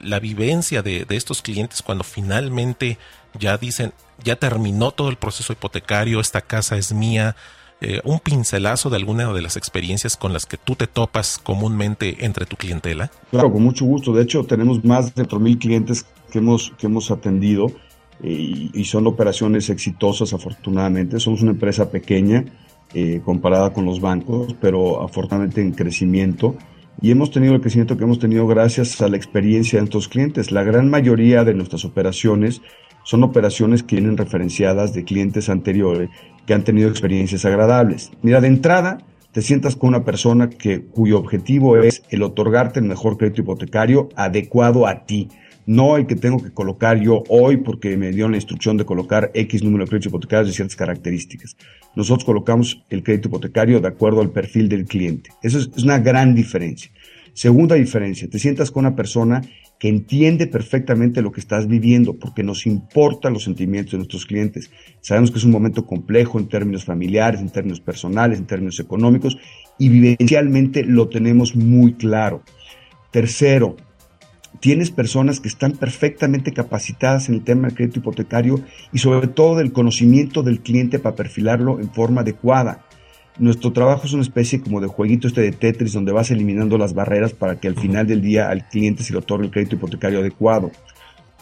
la 0.00 0.20
vivencia 0.20 0.82
de, 0.82 1.06
estos 1.10 1.42
clientes 1.42 1.82
cuando 1.82 2.04
finalmente 2.04 2.98
ya 3.38 3.56
dicen, 3.56 3.92
ya 4.22 4.36
terminó 4.36 4.92
todo 4.92 5.08
el 5.08 5.16
proceso 5.16 5.52
hipotecario, 5.52 6.20
esta 6.20 6.42
casa 6.42 6.76
es 6.76 6.92
mía? 6.92 7.36
Eh, 7.84 8.00
un 8.04 8.20
pincelazo 8.20 8.90
de 8.90 8.96
alguna 8.96 9.32
de 9.32 9.42
las 9.42 9.56
experiencias 9.56 10.16
con 10.16 10.32
las 10.32 10.46
que 10.46 10.56
tú 10.56 10.76
te 10.76 10.86
topas 10.86 11.40
comúnmente 11.42 12.24
entre 12.24 12.46
tu 12.46 12.56
clientela? 12.56 13.10
Claro, 13.32 13.50
con 13.50 13.64
mucho 13.64 13.84
gusto. 13.84 14.12
De 14.12 14.22
hecho, 14.22 14.44
tenemos 14.44 14.84
más 14.84 15.12
de 15.16 15.26
mil 15.40 15.58
clientes 15.58 16.06
que 16.30 16.38
hemos, 16.38 16.72
que 16.78 16.86
hemos 16.86 17.10
atendido 17.10 17.72
eh, 18.22 18.70
y 18.72 18.84
son 18.84 19.06
operaciones 19.06 19.68
exitosas, 19.68 20.32
afortunadamente. 20.32 21.18
Somos 21.18 21.42
una 21.42 21.50
empresa 21.50 21.90
pequeña 21.90 22.44
eh, 22.94 23.20
comparada 23.24 23.72
con 23.72 23.84
los 23.84 24.00
bancos, 24.00 24.54
pero 24.60 25.02
afortunadamente 25.02 25.60
en 25.60 25.72
crecimiento. 25.72 26.54
Y 27.00 27.10
hemos 27.10 27.30
tenido 27.30 27.54
el 27.54 27.60
crecimiento 27.60 27.96
que 27.96 28.04
hemos 28.04 28.18
tenido 28.18 28.46
gracias 28.46 29.00
a 29.00 29.08
la 29.08 29.16
experiencia 29.16 29.78
de 29.78 29.82
nuestros 29.82 30.08
clientes. 30.08 30.52
La 30.52 30.62
gran 30.62 30.90
mayoría 30.90 31.42
de 31.42 31.54
nuestras 31.54 31.84
operaciones 31.84 32.60
son 33.04 33.24
operaciones 33.24 33.82
que 33.82 33.96
vienen 33.96 34.16
referenciadas 34.16 34.92
de 34.92 35.04
clientes 35.04 35.48
anteriores 35.48 36.10
que 36.46 36.54
han 36.54 36.64
tenido 36.64 36.88
experiencias 36.88 37.44
agradables. 37.44 38.12
Mira, 38.22 38.40
de 38.40 38.48
entrada, 38.48 38.98
te 39.32 39.42
sientas 39.42 39.74
con 39.74 39.88
una 39.88 40.04
persona 40.04 40.50
que, 40.50 40.84
cuyo 40.84 41.18
objetivo 41.18 41.78
es 41.78 42.02
el 42.10 42.22
otorgarte 42.22 42.80
el 42.80 42.86
mejor 42.86 43.16
crédito 43.16 43.40
hipotecario 43.40 44.10
adecuado 44.14 44.86
a 44.86 45.06
ti 45.06 45.28
no 45.66 45.96
el 45.96 46.06
que 46.06 46.16
tengo 46.16 46.42
que 46.42 46.50
colocar 46.50 47.00
yo 47.00 47.22
hoy 47.28 47.58
porque 47.58 47.96
me 47.96 48.10
dio 48.10 48.28
la 48.28 48.36
instrucción 48.36 48.76
de 48.76 48.84
colocar 48.84 49.30
X 49.34 49.62
número 49.62 49.84
de 49.84 49.90
créditos 49.90 50.10
hipotecarios 50.10 50.48
de 50.48 50.54
ciertas 50.54 50.76
características. 50.76 51.56
Nosotros 51.94 52.24
colocamos 52.24 52.82
el 52.90 53.02
crédito 53.02 53.28
hipotecario 53.28 53.80
de 53.80 53.88
acuerdo 53.88 54.20
al 54.20 54.30
perfil 54.30 54.68
del 54.68 54.84
cliente. 54.86 55.30
Eso 55.42 55.58
es, 55.58 55.68
una 55.82 55.98
gran 55.98 56.34
diferencia. 56.34 56.90
Segunda 57.34 57.76
diferencia, 57.76 58.28
te 58.28 58.38
sientas 58.38 58.70
con 58.70 58.84
una 58.84 58.96
persona 58.96 59.42
que 59.78 59.88
entiende 59.88 60.46
perfectamente 60.46 61.22
lo 61.22 61.32
que 61.32 61.40
estás 61.40 61.66
viviendo, 61.66 62.16
porque 62.16 62.44
nos 62.44 62.66
importan 62.66 63.32
los 63.32 63.42
sentimientos 63.42 63.92
de 63.92 63.98
nuestros 63.98 64.26
clientes. 64.26 64.70
Sabemos 65.00 65.32
que 65.32 65.38
es 65.38 65.44
un 65.44 65.50
momento 65.50 65.86
complejo 65.86 66.38
en 66.38 66.48
términos 66.48 66.84
familiares, 66.84 67.40
en 67.40 67.50
términos 67.50 67.80
personales, 67.80 68.38
en 68.38 68.46
términos 68.46 68.78
económicos, 68.78 69.38
y 69.78 69.88
vivencialmente 69.88 70.84
lo 70.84 71.08
tenemos 71.08 71.56
muy 71.56 71.94
claro. 71.94 72.44
Tercero, 73.10 73.76
tienes 74.62 74.92
personas 74.92 75.40
que 75.40 75.48
están 75.48 75.72
perfectamente 75.72 76.52
capacitadas 76.52 77.28
en 77.28 77.34
el 77.34 77.42
tema 77.42 77.66
del 77.66 77.76
crédito 77.76 77.98
hipotecario 77.98 78.60
y 78.92 78.98
sobre 78.98 79.26
todo 79.26 79.56
del 79.56 79.72
conocimiento 79.72 80.44
del 80.44 80.60
cliente 80.60 81.00
para 81.00 81.16
perfilarlo 81.16 81.80
en 81.80 81.92
forma 81.92 82.20
adecuada. 82.20 82.86
Nuestro 83.40 83.72
trabajo 83.72 84.06
es 84.06 84.12
una 84.12 84.22
especie 84.22 84.60
como 84.60 84.80
de 84.80 84.86
jueguito 84.86 85.26
este 85.26 85.40
de 85.40 85.50
Tetris 85.50 85.94
donde 85.94 86.12
vas 86.12 86.30
eliminando 86.30 86.78
las 86.78 86.94
barreras 86.94 87.32
para 87.32 87.58
que 87.58 87.66
al 87.66 87.74
final 87.74 88.06
del 88.06 88.22
día 88.22 88.50
al 88.50 88.68
cliente 88.68 89.02
se 89.02 89.12
le 89.12 89.18
otorgue 89.18 89.46
el 89.46 89.50
crédito 89.50 89.74
hipotecario 89.74 90.20
adecuado. 90.20 90.70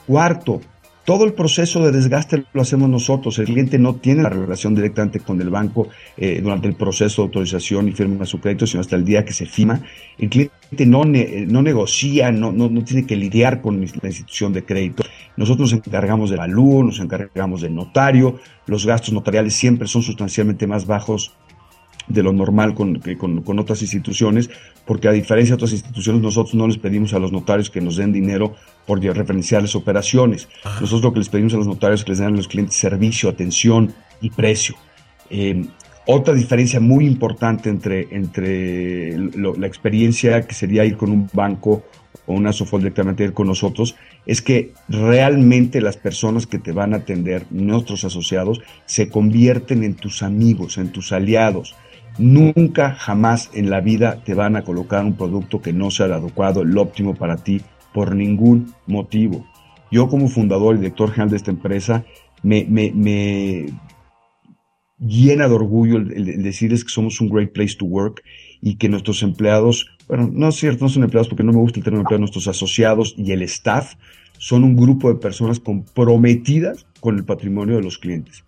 Cuarto, 0.06 0.62
todo 1.04 1.24
el 1.24 1.32
proceso 1.32 1.84
de 1.84 1.92
desgaste 1.92 2.44
lo 2.52 2.62
hacemos 2.62 2.88
nosotros. 2.88 3.38
El 3.38 3.46
cliente 3.46 3.78
no 3.78 3.96
tiene 3.96 4.22
la 4.22 4.28
relación 4.28 4.74
directamente 4.74 5.20
con 5.20 5.40
el 5.40 5.50
banco 5.50 5.88
eh, 6.16 6.40
durante 6.42 6.68
el 6.68 6.74
proceso 6.74 7.22
de 7.22 7.26
autorización 7.26 7.88
y 7.88 7.92
firma 7.92 8.26
su 8.26 8.40
crédito, 8.40 8.66
sino 8.66 8.80
hasta 8.80 8.96
el 8.96 9.04
día 9.04 9.24
que 9.24 9.32
se 9.32 9.46
firma. 9.46 9.80
El 10.18 10.28
cliente 10.28 10.86
no, 10.86 11.04
no 11.04 11.62
negocia, 11.62 12.30
no, 12.30 12.52
no, 12.52 12.68
no, 12.68 12.84
tiene 12.84 13.06
que 13.06 13.16
lidiar 13.16 13.60
con 13.60 13.80
la 13.80 14.08
institución 14.08 14.52
de 14.52 14.64
crédito. 14.64 15.02
Nosotros 15.36 15.72
nos 15.72 15.86
encargamos 15.86 16.30
del 16.30 16.40
avalúo, 16.40 16.84
nos 16.84 17.00
encargamos 17.00 17.62
del 17.62 17.74
notario. 17.74 18.38
Los 18.66 18.86
gastos 18.86 19.12
notariales 19.12 19.54
siempre 19.54 19.88
son 19.88 20.02
sustancialmente 20.02 20.66
más 20.66 20.86
bajos 20.86 21.34
de 22.10 22.22
lo 22.22 22.32
normal 22.32 22.74
con, 22.74 23.00
con, 23.18 23.42
con, 23.42 23.58
otras 23.58 23.82
instituciones, 23.82 24.50
porque 24.84 25.08
a 25.08 25.12
diferencia 25.12 25.52
de 25.52 25.56
otras 25.56 25.72
instituciones, 25.72 26.20
nosotros 26.22 26.54
no 26.54 26.66
les 26.66 26.78
pedimos 26.78 27.14
a 27.14 27.18
los 27.18 27.32
notarios 27.32 27.70
que 27.70 27.80
nos 27.80 27.96
den 27.96 28.12
dinero 28.12 28.54
por 28.86 29.00
referenciarles 29.00 29.74
operaciones. 29.76 30.48
Nosotros 30.64 31.02
lo 31.02 31.12
que 31.12 31.20
les 31.20 31.28
pedimos 31.28 31.54
a 31.54 31.58
los 31.58 31.66
notarios 31.66 32.00
es 32.00 32.04
que 32.04 32.12
les 32.12 32.18
den 32.18 32.34
a 32.34 32.36
los 32.36 32.48
clientes 32.48 32.76
servicio, 32.76 33.28
atención 33.28 33.92
y 34.20 34.30
precio. 34.30 34.74
Eh, 35.30 35.64
otra 36.06 36.34
diferencia 36.34 36.80
muy 36.80 37.06
importante 37.06 37.68
entre, 37.68 38.08
entre 38.10 39.16
la 39.16 39.66
experiencia 39.66 40.46
que 40.46 40.54
sería 40.54 40.84
ir 40.84 40.96
con 40.96 41.10
un 41.10 41.30
banco 41.32 41.84
o 42.26 42.34
una 42.34 42.52
Sofol 42.52 42.80
directamente 42.80 43.24
ir 43.24 43.32
con 43.32 43.46
nosotros, 43.46 43.96
es 44.26 44.42
que 44.42 44.72
realmente 44.88 45.80
las 45.80 45.96
personas 45.96 46.46
que 46.46 46.58
te 46.58 46.72
van 46.72 46.94
a 46.94 46.98
atender, 46.98 47.46
nuestros 47.50 48.04
asociados, 48.04 48.60
se 48.86 49.08
convierten 49.08 49.84
en 49.84 49.94
tus 49.94 50.22
amigos, 50.22 50.78
en 50.78 50.90
tus 50.90 51.12
aliados. 51.12 51.74
Nunca, 52.18 52.94
jamás 52.94 53.50
en 53.54 53.70
la 53.70 53.80
vida 53.80 54.22
te 54.24 54.34
van 54.34 54.56
a 54.56 54.62
colocar 54.62 55.04
un 55.04 55.16
producto 55.16 55.62
que 55.62 55.72
no 55.72 55.90
sea 55.90 56.06
el 56.06 56.12
adecuado, 56.12 56.62
el 56.62 56.76
óptimo 56.76 57.14
para 57.14 57.36
ti, 57.36 57.62
por 57.92 58.14
ningún 58.14 58.74
motivo. 58.86 59.46
Yo 59.90 60.08
como 60.08 60.28
fundador 60.28 60.74
y 60.74 60.78
director 60.78 61.10
general 61.10 61.30
de 61.30 61.36
esta 61.36 61.50
empresa, 61.50 62.04
me, 62.42 63.66
llena 64.98 65.48
de 65.48 65.54
orgullo 65.54 65.96
el, 65.96 66.42
decirles 66.42 66.84
que 66.84 66.90
somos 66.90 67.20
un 67.20 67.28
great 67.28 67.52
place 67.52 67.74
to 67.76 67.86
work 67.86 68.22
y 68.60 68.76
que 68.76 68.88
nuestros 68.88 69.22
empleados, 69.22 69.86
bueno, 70.06 70.28
no 70.32 70.48
es 70.48 70.56
cierto, 70.56 70.84
no 70.84 70.88
son 70.90 71.04
empleados 71.04 71.28
porque 71.28 71.42
no 71.42 71.52
me 71.52 71.58
gusta 71.58 71.80
el 71.80 71.84
término 71.84 72.02
empleado, 72.02 72.20
nuestros 72.20 72.48
asociados 72.48 73.14
y 73.16 73.32
el 73.32 73.42
staff 73.42 73.94
son 74.38 74.64
un 74.64 74.76
grupo 74.76 75.12
de 75.12 75.18
personas 75.18 75.58
comprometidas 75.60 76.86
con 77.00 77.16
el 77.16 77.24
patrimonio 77.24 77.76
de 77.76 77.82
los 77.82 77.98
clientes. 77.98 78.44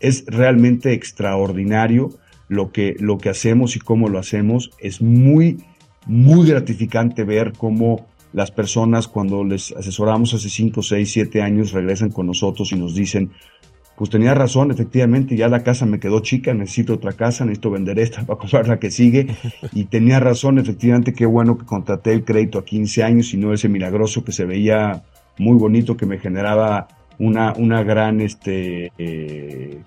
Es 0.00 0.24
realmente 0.26 0.92
extraordinario 0.92 2.10
lo 2.48 2.72
que, 2.72 2.96
lo 2.98 3.18
que 3.18 3.28
hacemos 3.28 3.76
y 3.76 3.80
cómo 3.80 4.08
lo 4.08 4.18
hacemos. 4.18 4.70
Es 4.78 5.00
muy, 5.02 5.58
muy 6.06 6.48
gratificante 6.48 7.24
ver 7.24 7.52
cómo 7.56 8.06
las 8.32 8.50
personas 8.50 9.08
cuando 9.08 9.44
les 9.44 9.72
asesoramos 9.72 10.34
hace 10.34 10.48
5, 10.48 10.82
6, 10.82 11.12
7 11.12 11.42
años 11.42 11.72
regresan 11.72 12.10
con 12.10 12.26
nosotros 12.26 12.72
y 12.72 12.76
nos 12.76 12.94
dicen, 12.94 13.30
pues 13.96 14.10
tenía 14.10 14.34
razón, 14.34 14.70
efectivamente, 14.70 15.36
ya 15.36 15.48
la 15.48 15.62
casa 15.62 15.84
me 15.86 16.00
quedó 16.00 16.20
chica, 16.20 16.54
necesito 16.54 16.94
otra 16.94 17.12
casa, 17.12 17.44
necesito 17.44 17.70
vender 17.70 17.98
esta 17.98 18.24
para 18.24 18.38
comprar 18.38 18.66
la 18.66 18.78
que 18.78 18.90
sigue. 18.90 19.36
Y 19.72 19.84
tenía 19.84 20.18
razón, 20.18 20.58
efectivamente, 20.58 21.12
qué 21.12 21.26
bueno 21.26 21.58
que 21.58 21.66
contraté 21.66 22.12
el 22.12 22.24
crédito 22.24 22.58
a 22.58 22.64
15 22.64 23.02
años 23.02 23.32
y 23.34 23.36
no 23.36 23.52
ese 23.52 23.68
milagroso 23.68 24.24
que 24.24 24.32
se 24.32 24.44
veía 24.44 25.04
muy 25.38 25.56
bonito, 25.56 25.96
que 25.96 26.06
me 26.06 26.18
generaba 26.18 26.88
una, 27.18 27.52
una 27.52 27.82
gran, 27.82 28.20
este, 28.20 28.92
eh, 28.98 29.78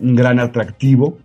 un 0.00 0.16
gran 0.16 0.38
atractivo, 0.40 1.18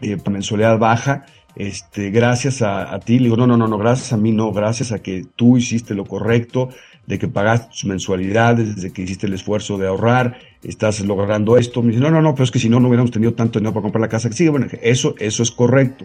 eh, 0.00 0.16
mensualidad 0.30 0.78
baja. 0.78 1.26
Este, 1.56 2.10
gracias 2.10 2.60
a, 2.60 2.98
ti, 3.00 3.18
le 3.18 3.24
digo, 3.24 3.36
no, 3.38 3.46
no, 3.46 3.56
no, 3.56 3.66
no, 3.66 3.78
gracias 3.78 4.12
a 4.12 4.18
mí, 4.18 4.30
no, 4.30 4.52
gracias 4.52 4.92
a 4.92 4.98
que 4.98 5.24
tú 5.36 5.56
hiciste 5.56 5.94
lo 5.94 6.04
correcto, 6.04 6.68
de 7.06 7.18
que 7.18 7.28
pagaste 7.28 7.68
tus 7.68 7.86
mensualidades, 7.86 8.76
de 8.76 8.92
que 8.92 9.02
hiciste 9.02 9.26
el 9.26 9.32
esfuerzo 9.32 9.78
de 9.78 9.86
ahorrar, 9.86 10.38
estás 10.62 11.00
logrando 11.00 11.56
esto. 11.56 11.82
Me 11.82 11.92
dice, 11.92 12.02
no, 12.02 12.10
no, 12.10 12.20
no, 12.20 12.34
pero 12.34 12.44
es 12.44 12.50
que 12.50 12.58
si 12.58 12.68
no, 12.68 12.78
no 12.78 12.88
hubiéramos 12.88 13.10
tenido 13.10 13.32
tanto 13.32 13.58
dinero 13.58 13.72
para 13.72 13.84
comprar 13.84 14.02
la 14.02 14.08
casa 14.08 14.28
que 14.28 14.34
sigue. 14.34 14.50
Bueno, 14.50 14.66
eso, 14.82 15.14
eso 15.18 15.42
es 15.42 15.50
correcto. 15.50 16.04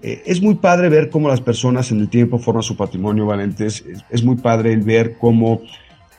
Eh, 0.00 0.22
es 0.26 0.40
muy 0.40 0.54
padre 0.54 0.88
ver 0.88 1.10
cómo 1.10 1.28
las 1.28 1.40
personas 1.40 1.90
en 1.90 2.00
el 2.00 2.08
tiempo 2.08 2.38
forman 2.38 2.62
su 2.62 2.76
patrimonio, 2.76 3.26
Valentes. 3.26 3.84
Es, 4.10 4.22
muy 4.22 4.36
padre 4.36 4.72
el 4.72 4.82
ver 4.82 5.18
cómo, 5.18 5.62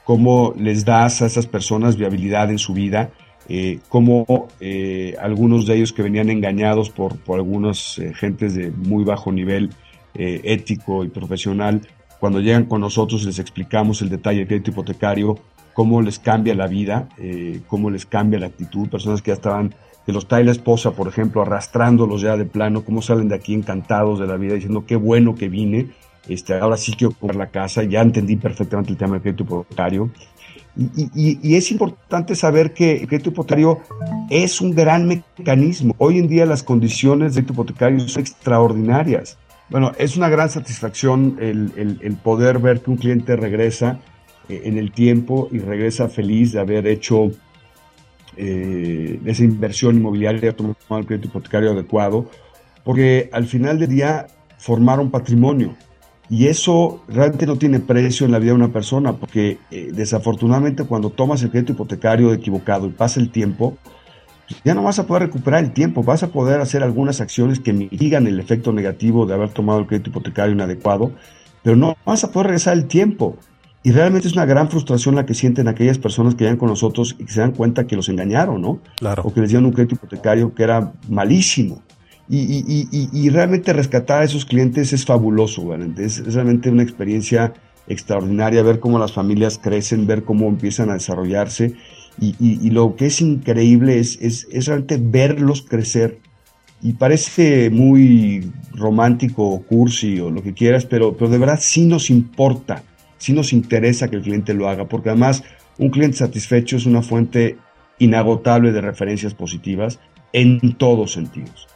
cómo 0.04 0.54
les 0.58 0.84
das 0.84 1.22
a 1.22 1.26
esas 1.26 1.48
personas 1.48 1.96
viabilidad 1.96 2.52
en 2.52 2.60
su 2.60 2.74
vida. 2.74 3.12
Eh, 3.50 3.80
cómo 3.90 4.48
eh, 4.60 5.16
algunos 5.20 5.66
de 5.66 5.76
ellos 5.76 5.92
que 5.92 6.04
venían 6.04 6.30
engañados 6.30 6.92
por, 6.92 7.18
por 7.18 7.40
algunas 7.40 7.98
eh, 7.98 8.14
gentes 8.14 8.54
de 8.54 8.72
muy 8.72 9.04
bajo 9.04 9.32
nivel 9.32 9.72
ético 10.16 11.06
y 11.06 11.08
profesional, 11.08 11.82
cuando 12.20 12.42
llegan 12.42 12.66
con 12.66 12.82
nosotros 12.82 13.24
les 13.24 13.40
explicamos 13.40 14.02
el 14.02 14.10
detalle 14.10 14.40
del 14.40 14.48
crédito 14.48 14.72
hipotecario, 14.72 15.40
cómo 15.74 16.02
les 16.02 16.20
cambia 16.20 16.54
la 16.54 16.68
vida, 16.68 17.08
eh, 17.18 17.62
cómo 17.68 17.90
les 17.90 18.06
cambia 18.06 18.40
la 18.40 18.48
actitud, 18.48 18.90
personas 18.90 19.22
que 19.22 19.32
ya 19.32 19.36
estaban, 19.36 19.74
que 20.06 20.12
los 20.12 20.28
trae 20.28 20.44
la 20.44 20.52
esposa, 20.52 20.92
por 20.92 21.08
ejemplo, 21.08 21.42
arrastrándolos 21.42 22.22
ya 22.22 22.36
de 22.36 22.44
plano, 22.44 22.84
cómo 22.84 23.02
salen 23.02 23.30
de 23.30 23.36
aquí 23.36 23.54
encantados 23.54 24.20
de 24.20 24.28
la 24.28 24.36
vida, 24.36 24.56
diciendo 24.56 24.84
qué 24.86 24.98
bueno 24.98 25.36
que 25.36 25.48
vine, 25.48 25.88
este, 26.28 26.56
ahora 26.56 26.76
sí 26.76 26.94
quiero 26.98 27.14
comprar 27.14 27.38
la 27.38 27.48
casa, 27.48 27.84
ya 27.84 28.02
entendí 28.02 28.36
perfectamente 28.36 28.92
el 28.92 28.98
tema 28.98 29.14
del 29.14 29.22
crédito 29.22 29.44
hipotecario. 29.44 30.10
Y, 30.78 31.40
y, 31.44 31.56
es 31.56 31.72
importante 31.72 32.36
saber 32.36 32.74
que 32.74 32.98
el 32.98 33.08
crédito 33.08 33.32
hipotecario 33.32 33.80
es 34.30 34.62
un 34.62 34.72
gran 34.72 35.08
mecanismo. 35.08 35.94
Hoy 35.98 36.20
en 36.20 36.28
día 36.28 36.46
las 36.46 36.64
condiciones 36.64 37.36
del 37.36 37.44
crédito 37.44 37.62
hipotecario 37.64 38.08
son 38.08 38.22
extraordinarias. 38.22 39.38
Bueno, 39.70 39.92
es 39.98 40.18
una 40.18 40.30
gran 40.30 40.50
satisfacción 40.50 41.38
el, 41.40 42.18
poder 42.24 42.60
ver 42.60 42.82
que 42.82 42.90
un 42.90 42.98
cliente 42.98 43.36
regresa 43.36 44.00
eh, 44.48 44.62
en 44.66 44.78
el 44.78 44.92
tiempo 44.92 45.48
y 45.52 45.60
regresa 45.60 46.08
feliz 46.10 46.54
de 46.54 46.60
haber 46.60 46.88
hecho 46.88 47.32
eh, 48.36 49.20
esa 49.26 49.44
inversión 49.44 49.98
inmobiliaria, 49.98 50.56
tomar 50.56 50.76
el 50.92 51.06
crédito 51.06 51.28
hipotecario 51.28 51.72
adecuado, 51.72 52.30
porque 52.84 53.30
al 53.32 53.46
final 53.46 53.80
del 53.80 53.90
día 53.90 54.28
formaron 54.58 55.12
patrimonio. 55.12 55.76
Y 56.30 56.46
eso 56.48 57.02
realmente 57.08 57.48
no 57.48 57.58
tiene 57.58 57.80
precio 57.80 58.26
en 58.26 58.32
la 58.32 58.40
vida 58.40 58.52
de 58.52 58.58
una 58.58 58.72
persona, 58.72 59.14
porque 59.14 59.58
eh, 59.72 59.90
desafortunadamente 59.92 60.84
cuando 60.84 61.10
tomas 61.10 61.42
el 61.42 61.50
crédito 61.50 61.72
hipotecario 61.72 62.32
equivocado 62.34 62.86
y 62.86 62.92
pasa 62.92 63.20
el 63.20 63.32
tiempo, 63.32 63.78
ya 64.64 64.74
no 64.74 64.84
vas 64.84 65.00
a 65.00 65.08
poder 65.08 65.24
recuperar 65.24 65.64
el 65.64 65.72
tiempo, 65.72 66.04
vas 66.04 66.24
a 66.24 66.30
poder 66.30 66.62
hacer 66.62 66.84
algunas 66.84 67.22
acciones 67.22 67.60
que 67.60 67.74
mitigan 67.74 68.28
el 68.28 68.40
efecto 68.40 68.72
negativo 68.74 69.26
de 69.26 69.34
haber 69.34 69.50
tomado 69.50 69.80
el 69.80 69.88
crédito 69.88 70.12
hipotecario 70.12 70.54
inadecuado, 70.54 71.12
pero 71.64 71.76
no 71.76 71.98
vas 72.06 72.24
a 72.24 72.32
poder 72.32 72.48
regresar 72.48 72.78
el 72.78 72.86
tiempo. 72.86 73.38
Y 73.82 73.92
realmente 73.92 74.28
es 74.28 74.34
una 74.34 74.46
gran 74.46 74.70
frustración 74.70 75.16
la 75.16 75.26
que 75.26 75.34
sienten 75.34 75.68
aquellas 75.68 75.98
personas 75.98 76.36
que 76.36 76.44
llegan 76.44 76.58
con 76.58 76.68
nosotros 76.68 77.16
y 77.18 77.26
que 77.26 77.32
se 77.32 77.40
dan 77.40 77.54
cuenta 77.54 77.88
que 77.88 77.96
los 77.96 78.10
engañaron, 78.10 78.62
¿no? 78.62 78.80
Claro. 78.98 79.24
O 79.26 79.34
que 79.34 79.40
les 79.40 79.50
dieron 79.50 79.66
un 79.66 79.72
crédito 79.72 79.96
hipotecario 79.96 80.54
que 80.54 80.64
era 80.64 80.92
malísimo. 81.08 81.82
Y, 82.32 83.30
realmente 83.30 83.74
rescatar 83.74 84.22
a 84.22 84.26
esos 84.26 84.46
clientes 84.46 84.94
es 84.94 85.04
fabuloso, 85.04 85.74
Es, 85.98 86.20
es 86.20 86.34
realmente 86.36 86.70
una 86.70 86.84
experiencia 86.84 87.54
extraordinaria 87.88 88.62
ver 88.62 88.80
cómo 88.80 89.00
las 89.00 89.14
familias 89.14 89.58
crecen, 89.58 90.06
ver 90.06 90.24
cómo 90.24 90.48
empiezan 90.48 90.92
a 90.92 90.94
desarrollarse 90.94 91.76
y, 92.22 92.70
lo 92.70 92.96
que 92.96 93.08
es 93.08 93.22
increíble 93.22 94.00
es, 94.00 94.18
es, 94.22 94.66
realmente 94.68 94.98
verlos 95.02 95.62
crecer. 95.62 96.20
Y 96.82 96.94
parece 96.94 97.70
muy 97.70 98.52
romántico 98.74 99.50
o 99.50 99.62
cursi 99.64 100.20
o 100.20 100.30
lo 100.30 100.42
que 100.42 100.54
quieras, 100.54 100.86
pero, 100.86 101.16
pero 101.18 101.30
de 101.30 101.38
verdad 101.38 101.60
sí 101.62 101.86
nos 101.86 102.10
importa, 102.10 102.84
sí 103.18 103.34
nos 103.34 103.52
interesa 103.52 104.10
que 104.10 104.16
el 104.16 104.22
cliente 104.22 104.54
lo 104.54 104.70
haga, 104.70 104.88
porque 104.88 105.10
además 105.10 105.44
un 105.78 105.90
cliente 105.90 106.18
satisfecho 106.18 106.78
es 106.78 106.86
una 106.86 107.02
fuente 107.02 107.58
inagotable 108.00 108.72
de 108.72 108.80
referencias 108.80 109.34
positivas 109.34 110.00
en 110.32 110.76
todos 110.78 111.12
sentidos. 111.12 111.68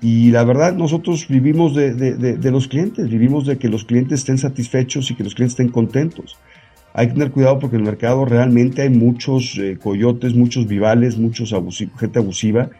Y 0.00 0.30
la 0.30 0.44
verdad, 0.44 0.74
nosotros 0.74 1.26
vivimos 1.28 1.74
de, 1.74 1.92
de, 1.94 2.50
los 2.50 2.68
clientes, 2.68 3.08
vivimos 3.08 3.46
de 3.46 3.58
que 3.58 3.68
los 3.68 3.84
clientes 3.84 4.20
estén 4.20 4.38
satisfechos 4.38 5.10
y 5.10 5.16
que 5.16 5.24
los 5.24 5.34
clientes 5.34 5.54
estén 5.54 5.70
contentos 5.70 6.36
hay 6.94 7.08
que 7.08 7.12
tener 7.12 7.30
cuidado 7.30 7.58
porque 7.60 7.76
en 7.76 7.82
el 7.82 7.86
mercado 7.86 8.24
realmente 8.24 8.82
hay 8.82 8.90
muchos 8.90 9.56
eh, 9.58 9.78
coyotes, 9.80 10.34
muchos 10.34 10.66
vivales, 10.66 11.16
muchos 11.16 11.54
gente 11.96 12.18
abusiva 12.18 12.70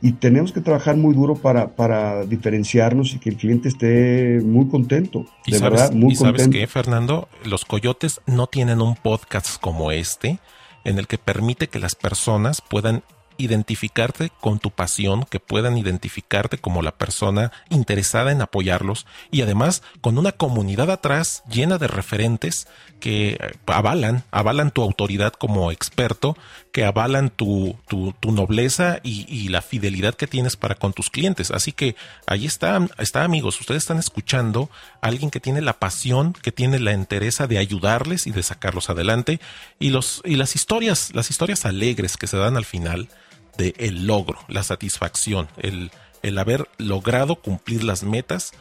y 0.00 0.12
tenemos 0.12 0.52
que 0.52 0.60
trabajar 0.60 0.96
muy 0.96 1.14
duro 1.14 1.34
para, 1.34 1.74
para 1.74 2.24
diferenciarnos 2.24 3.14
y 3.14 3.18
que 3.18 3.30
el 3.30 3.36
cliente 3.36 3.68
esté 3.68 4.40
muy 4.44 4.68
contento. 4.68 5.24
De 5.46 5.58
verdad, 5.58 5.92
muy 5.92 6.12
¿y 6.12 6.16
sabes 6.16 6.46
qué, 6.48 6.66
Fernando? 6.66 7.28
Los 7.44 7.64
coyotes 7.64 8.20
no 8.26 8.46
tienen 8.46 8.82
un 8.82 8.96
podcast 8.96 9.58
como 9.60 9.90
este 9.90 10.38
en 10.84 10.98
el 10.98 11.06
que 11.06 11.16
permite 11.16 11.68
que 11.68 11.78
las 11.78 11.94
personas 11.94 12.60
puedan 12.60 13.02
identificarte 13.38 14.30
con 14.40 14.58
tu 14.58 14.70
pasión, 14.70 15.24
que 15.24 15.40
puedan 15.40 15.78
identificarte 15.78 16.58
como 16.58 16.82
la 16.82 16.92
persona 16.92 17.52
interesada 17.70 18.32
en 18.32 18.42
apoyarlos 18.42 19.06
y 19.30 19.42
además 19.42 19.82
con 20.00 20.18
una 20.18 20.32
comunidad 20.32 20.90
atrás 20.90 21.42
llena 21.48 21.78
de 21.78 21.88
referentes 21.88 22.66
que 23.00 23.32
eh, 23.32 23.38
avalan, 23.66 24.24
avalan 24.30 24.70
tu 24.70 24.82
autoridad 24.82 25.32
como 25.32 25.70
experto, 25.70 26.36
que 26.72 26.84
avalan 26.84 27.30
tu, 27.30 27.76
tu, 27.86 28.14
nobleza 28.32 28.98
y, 29.02 29.48
la 29.48 29.62
fidelidad 29.62 30.14
que 30.14 30.26
tienes 30.26 30.56
para 30.56 30.74
con 30.74 30.92
tus 30.92 31.10
clientes. 31.10 31.50
Así 31.50 31.72
que 31.72 31.96
ahí 32.26 32.46
está, 32.46 32.80
está 32.98 33.22
amigos, 33.22 33.60
ustedes 33.60 33.82
están 33.82 33.98
escuchando 33.98 34.70
a 35.02 35.08
alguien 35.08 35.30
que 35.30 35.38
tiene 35.38 35.60
la 35.60 35.78
pasión, 35.78 36.32
que 36.32 36.50
tiene 36.50 36.80
la 36.80 36.92
interesa 36.92 37.46
de 37.46 37.58
ayudarles 37.58 38.26
y 38.26 38.30
de 38.30 38.42
sacarlos 38.42 38.90
adelante 38.90 39.38
y 39.78 39.90
los 39.90 40.22
y 40.24 40.36
las 40.36 40.56
historias, 40.56 41.14
las 41.14 41.30
historias 41.30 41.66
alegres 41.66 42.16
que 42.16 42.26
se 42.26 42.38
dan 42.38 42.56
al 42.56 42.64
final 42.64 43.08
de 43.56 43.74
el 43.78 44.06
logro, 44.06 44.38
la 44.48 44.62
satisfacción, 44.62 45.48
el, 45.58 45.90
el 46.22 46.38
haber 46.38 46.68
logrado 46.78 47.36
cumplir 47.36 47.84
las 47.84 48.02
metas 48.02 48.52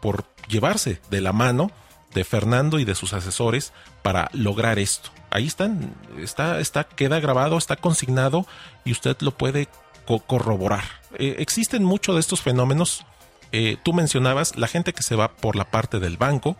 por 0.00 0.24
llevarse 0.48 1.00
de 1.10 1.20
la 1.20 1.32
mano 1.32 1.70
de 2.14 2.24
Fernando 2.24 2.78
y 2.78 2.84
de 2.84 2.94
sus 2.94 3.12
asesores 3.12 3.72
para 4.02 4.28
lograr 4.32 4.78
esto. 4.78 5.10
Ahí 5.30 5.46
están, 5.46 5.94
está, 6.18 6.60
está, 6.60 6.84
queda 6.84 7.20
grabado, 7.20 7.56
está 7.56 7.76
consignado 7.76 8.46
y 8.84 8.92
usted 8.92 9.16
lo 9.20 9.30
puede 9.32 9.68
corroborar. 10.26 10.84
Eh, 11.18 11.36
existen 11.38 11.84
muchos 11.84 12.16
de 12.16 12.20
estos 12.20 12.42
fenómenos. 12.42 13.06
Eh, 13.52 13.76
tú 13.82 13.92
mencionabas 13.92 14.56
la 14.56 14.66
gente 14.66 14.92
que 14.92 15.02
se 15.02 15.16
va 15.16 15.28
por 15.28 15.56
la 15.56 15.70
parte 15.70 16.00
del 16.00 16.16
banco. 16.16 16.56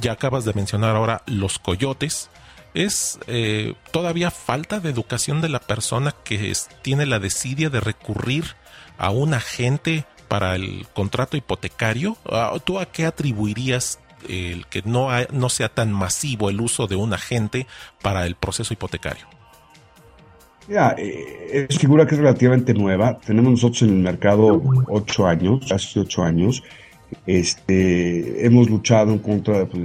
Ya 0.00 0.12
acabas 0.12 0.44
de 0.44 0.54
mencionar 0.54 0.96
ahora 0.96 1.22
los 1.26 1.58
coyotes 1.58 2.30
es 2.76 3.18
eh, 3.26 3.72
todavía 3.90 4.30
falta 4.30 4.80
de 4.80 4.90
educación 4.90 5.40
de 5.40 5.48
la 5.48 5.60
persona 5.60 6.14
que 6.24 6.52
tiene 6.82 7.06
la 7.06 7.18
desidia 7.18 7.70
de 7.70 7.80
recurrir 7.80 8.44
a 8.98 9.10
un 9.10 9.32
agente 9.32 10.04
para 10.28 10.54
el 10.56 10.86
contrato 10.92 11.38
hipotecario. 11.38 12.18
Ah, 12.30 12.52
¿Tú 12.62 12.78
a 12.78 12.86
qué 12.86 13.06
atribuirías 13.06 13.98
el 14.28 14.66
que 14.66 14.82
no, 14.84 15.08
sea 15.48 15.70
tan 15.70 15.90
masivo 15.90 16.50
el 16.50 16.60
uso 16.60 16.86
de 16.86 16.96
un 16.96 17.14
agente 17.14 17.66
para 18.02 18.26
el 18.26 18.34
proceso 18.34 18.74
hipotecario? 18.74 19.26
Ya, 20.68 20.94
eh, 20.98 21.66
es 21.70 21.78
figura 21.78 22.06
que 22.06 22.16
es 22.16 22.20
relativamente 22.20 22.74
nueva. 22.74 23.18
Tenemos 23.20 23.52
nosotros 23.52 23.82
en 23.82 23.90
el 23.90 24.02
mercado 24.02 24.62
ocho 24.88 25.26
años, 25.26 25.64
casi 25.66 25.98
ocho 25.98 26.24
años. 26.24 26.62
Este, 27.24 28.44
hemos 28.44 28.68
luchado 28.68 29.12
en 29.12 29.20
contra 29.20 29.60
de, 29.60 29.66
pues, 29.66 29.82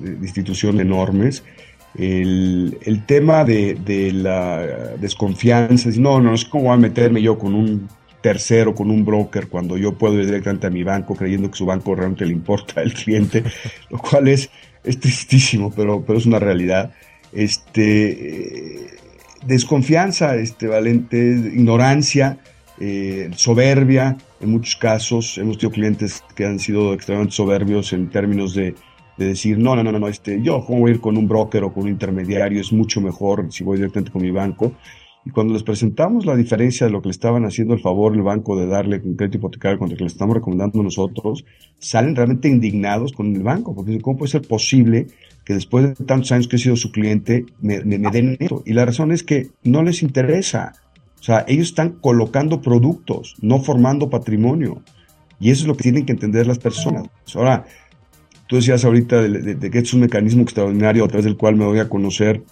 de 0.00 0.26
instituciones 0.26 0.80
enormes 0.80 1.44
el, 1.96 2.78
el 2.82 3.06
tema 3.06 3.44
de, 3.44 3.74
de, 3.74 4.12
la 4.12 4.58
desconfianza, 4.98 5.90
no, 5.98 6.20
no, 6.20 6.34
es 6.34 6.44
como 6.44 6.64
voy 6.64 6.74
a 6.74 6.76
meterme 6.76 7.20
yo 7.20 7.38
con 7.38 7.54
un 7.54 7.88
tercero, 8.22 8.74
con 8.74 8.90
un 8.90 9.04
broker, 9.04 9.48
cuando 9.48 9.76
yo 9.76 9.92
puedo 9.92 10.18
ir 10.18 10.26
directamente 10.26 10.66
a 10.68 10.70
mi 10.70 10.84
banco 10.84 11.14
creyendo 11.14 11.50
que 11.50 11.56
su 11.58 11.66
banco 11.66 11.94
realmente 11.94 12.24
le 12.24 12.32
importa 12.32 12.80
al 12.80 12.94
cliente, 12.94 13.42
lo 13.90 13.98
cual 13.98 14.28
es, 14.28 14.48
es 14.84 14.98
tristísimo, 14.98 15.72
pero, 15.74 16.02
pero 16.06 16.18
es 16.18 16.26
una 16.26 16.38
realidad. 16.38 16.92
Este, 17.32 18.86
desconfianza, 19.44 20.36
este, 20.36 20.68
valente, 20.68 21.18
ignorancia, 21.18 22.38
eh, 22.80 23.30
soberbia, 23.36 24.16
en 24.40 24.50
muchos 24.50 24.76
casos 24.76 25.38
hemos 25.38 25.58
tenido 25.58 25.74
clientes 25.74 26.24
que 26.34 26.44
han 26.44 26.58
sido 26.58 26.94
extremadamente 26.94 27.36
soberbios 27.36 27.92
en 27.92 28.08
términos 28.10 28.54
de 28.54 28.74
de 29.16 29.26
decir, 29.26 29.58
no, 29.58 29.76
no, 29.76 29.82
no, 29.82 29.92
no, 29.92 30.08
este, 30.08 30.40
yo 30.42 30.64
cómo 30.64 30.80
voy 30.80 30.92
a 30.92 30.94
ir 30.94 31.00
con 31.00 31.16
un 31.16 31.28
broker 31.28 31.64
o 31.64 31.72
con 31.72 31.84
un 31.84 31.90
intermediario, 31.90 32.60
es 32.60 32.72
mucho 32.72 33.00
mejor 33.00 33.52
si 33.52 33.64
voy 33.64 33.76
directamente 33.76 34.10
con 34.10 34.22
mi 34.22 34.30
banco. 34.30 34.72
Y 35.24 35.30
cuando 35.30 35.52
les 35.52 35.62
presentamos 35.62 36.26
la 36.26 36.34
diferencia 36.34 36.86
de 36.86 36.92
lo 36.92 37.00
que 37.00 37.08
le 37.08 37.12
estaban 37.12 37.44
haciendo 37.44 37.74
el 37.74 37.80
favor 37.80 38.14
el 38.14 38.22
banco 38.22 38.58
de 38.58 38.66
darle 38.66 39.00
un 39.04 39.14
crédito 39.14 39.38
hipotecario 39.38 39.78
contra 39.78 39.94
el 39.94 39.98
que 39.98 40.04
le 40.04 40.08
estamos 40.08 40.34
recomendando 40.34 40.82
nosotros, 40.82 41.44
salen 41.78 42.16
realmente 42.16 42.48
indignados 42.48 43.12
con 43.12 43.34
el 43.34 43.42
banco, 43.42 43.74
porque 43.74 44.00
¿cómo 44.00 44.18
puede 44.18 44.32
ser 44.32 44.42
posible 44.42 45.06
que 45.44 45.54
después 45.54 45.96
de 45.96 46.04
tantos 46.04 46.32
años 46.32 46.48
que 46.48 46.56
he 46.56 46.58
sido 46.58 46.74
su 46.74 46.90
cliente 46.90 47.46
me, 47.60 47.80
den 47.80 48.36
esto? 48.40 48.62
Y 48.66 48.72
la 48.72 48.84
razón 48.84 49.12
es 49.12 49.22
que 49.22 49.50
no 49.62 49.84
les 49.84 50.02
interesa. 50.02 50.72
O 51.20 51.22
sea, 51.22 51.44
ellos 51.46 51.68
están 51.68 51.90
colocando 52.00 52.60
productos, 52.60 53.36
no 53.40 53.60
formando 53.60 54.10
patrimonio. 54.10 54.82
Y 55.38 55.50
eso 55.50 55.62
es 55.62 55.68
lo 55.68 55.76
que 55.76 55.84
tienen 55.84 56.04
que 56.04 56.12
entender 56.12 56.48
las 56.48 56.58
personas. 56.58 57.08
Ahora, 57.34 57.64
tú 58.52 58.56
decías 58.56 58.84
ahorita 58.84 59.22
de, 59.22 59.54
de 59.54 59.70
que 59.70 59.78
es 59.78 59.94
un 59.94 60.00
mecanismo 60.00 60.42
extraordinario 60.42 61.06
a 61.06 61.08
través 61.08 61.24
del 61.24 61.38
cual 61.38 61.56
me 61.56 61.64
voy 61.64 61.78
a 61.78 61.88
conocer. 61.88 62.42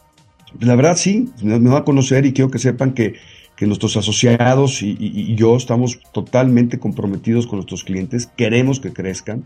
La 0.58 0.74
verdad 0.74 0.96
sí, 0.96 1.28
me, 1.42 1.58
va 1.58 1.80
a 1.80 1.84
conocer 1.84 2.24
y 2.24 2.32
quiero 2.32 2.50
que 2.50 2.58
sepan 2.58 2.94
que, 2.94 3.16
nuestros 3.60 3.98
asociados 3.98 4.82
y, 4.82 5.34
yo 5.34 5.54
estamos 5.54 6.00
totalmente 6.14 6.78
comprometidos 6.78 7.46
con 7.46 7.58
nuestros 7.58 7.84
clientes, 7.84 8.30
queremos 8.34 8.80
que 8.80 8.94
crezcan, 8.94 9.44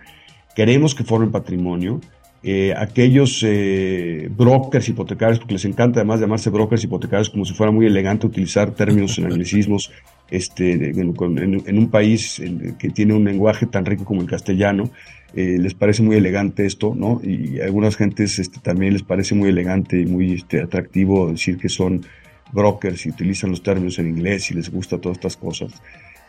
queremos 0.54 0.94
que 0.94 1.02
formen 1.02 1.32
patrimonio. 1.32 2.00
Eh, 2.44 2.72
aquellos 2.76 3.42
eh, 3.42 4.28
brokers 4.30 4.88
hipotecarios, 4.88 5.40
porque 5.40 5.54
les 5.54 5.64
encanta 5.64 5.98
además 5.98 6.20
llamarse 6.20 6.50
brokers 6.50 6.84
hipotecarios 6.84 7.30
como 7.30 7.44
si 7.44 7.54
fuera 7.54 7.72
muy 7.72 7.86
elegante 7.86 8.28
utilizar 8.28 8.70
términos 8.70 9.18
en 9.18 9.24
anglicismos 9.32 9.90
este, 10.30 10.90
en, 10.90 11.78
un 11.78 11.90
país 11.90 12.40
que 12.78 12.90
tiene 12.90 13.14
un 13.14 13.24
lenguaje 13.24 13.66
tan 13.66 13.84
rico 13.84 14.04
como 14.04 14.20
el 14.20 14.28
castellano, 14.28 14.90
eh, 15.36 15.58
les 15.58 15.74
parece 15.74 16.02
muy 16.02 16.16
elegante 16.16 16.64
esto, 16.64 16.94
¿no? 16.94 17.20
Y 17.22 17.60
a 17.60 17.64
algunas 17.64 17.96
gentes 17.96 18.38
este, 18.38 18.60
también 18.60 18.92
les 18.92 19.02
parece 19.02 19.34
muy 19.34 19.48
elegante 19.48 20.00
y 20.00 20.06
muy 20.06 20.34
este, 20.34 20.62
atractivo 20.62 21.30
decir 21.30 21.58
que 21.58 21.68
son 21.68 22.06
brokers 22.52 23.04
y 23.06 23.10
utilizan 23.10 23.50
los 23.50 23.62
términos 23.62 23.98
en 23.98 24.08
inglés 24.08 24.50
y 24.52 24.54
les 24.54 24.70
gusta 24.70 24.98
todas 24.98 25.18
estas 25.18 25.36
cosas. 25.36 25.72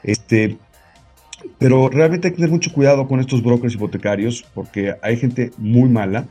Este, 0.01 0.57
pero 1.59 1.89
realmente 1.89 2.27
hay 2.27 2.31
que 2.31 2.37
tener 2.37 2.49
mucho 2.49 2.73
cuidado 2.73 3.07
con 3.07 3.19
estos 3.19 3.43
brokers 3.43 3.75
hipotecarios 3.75 4.43
porque 4.55 4.95
hay 5.03 5.17
gente 5.17 5.51
muy 5.59 5.87
mala, 5.87 6.27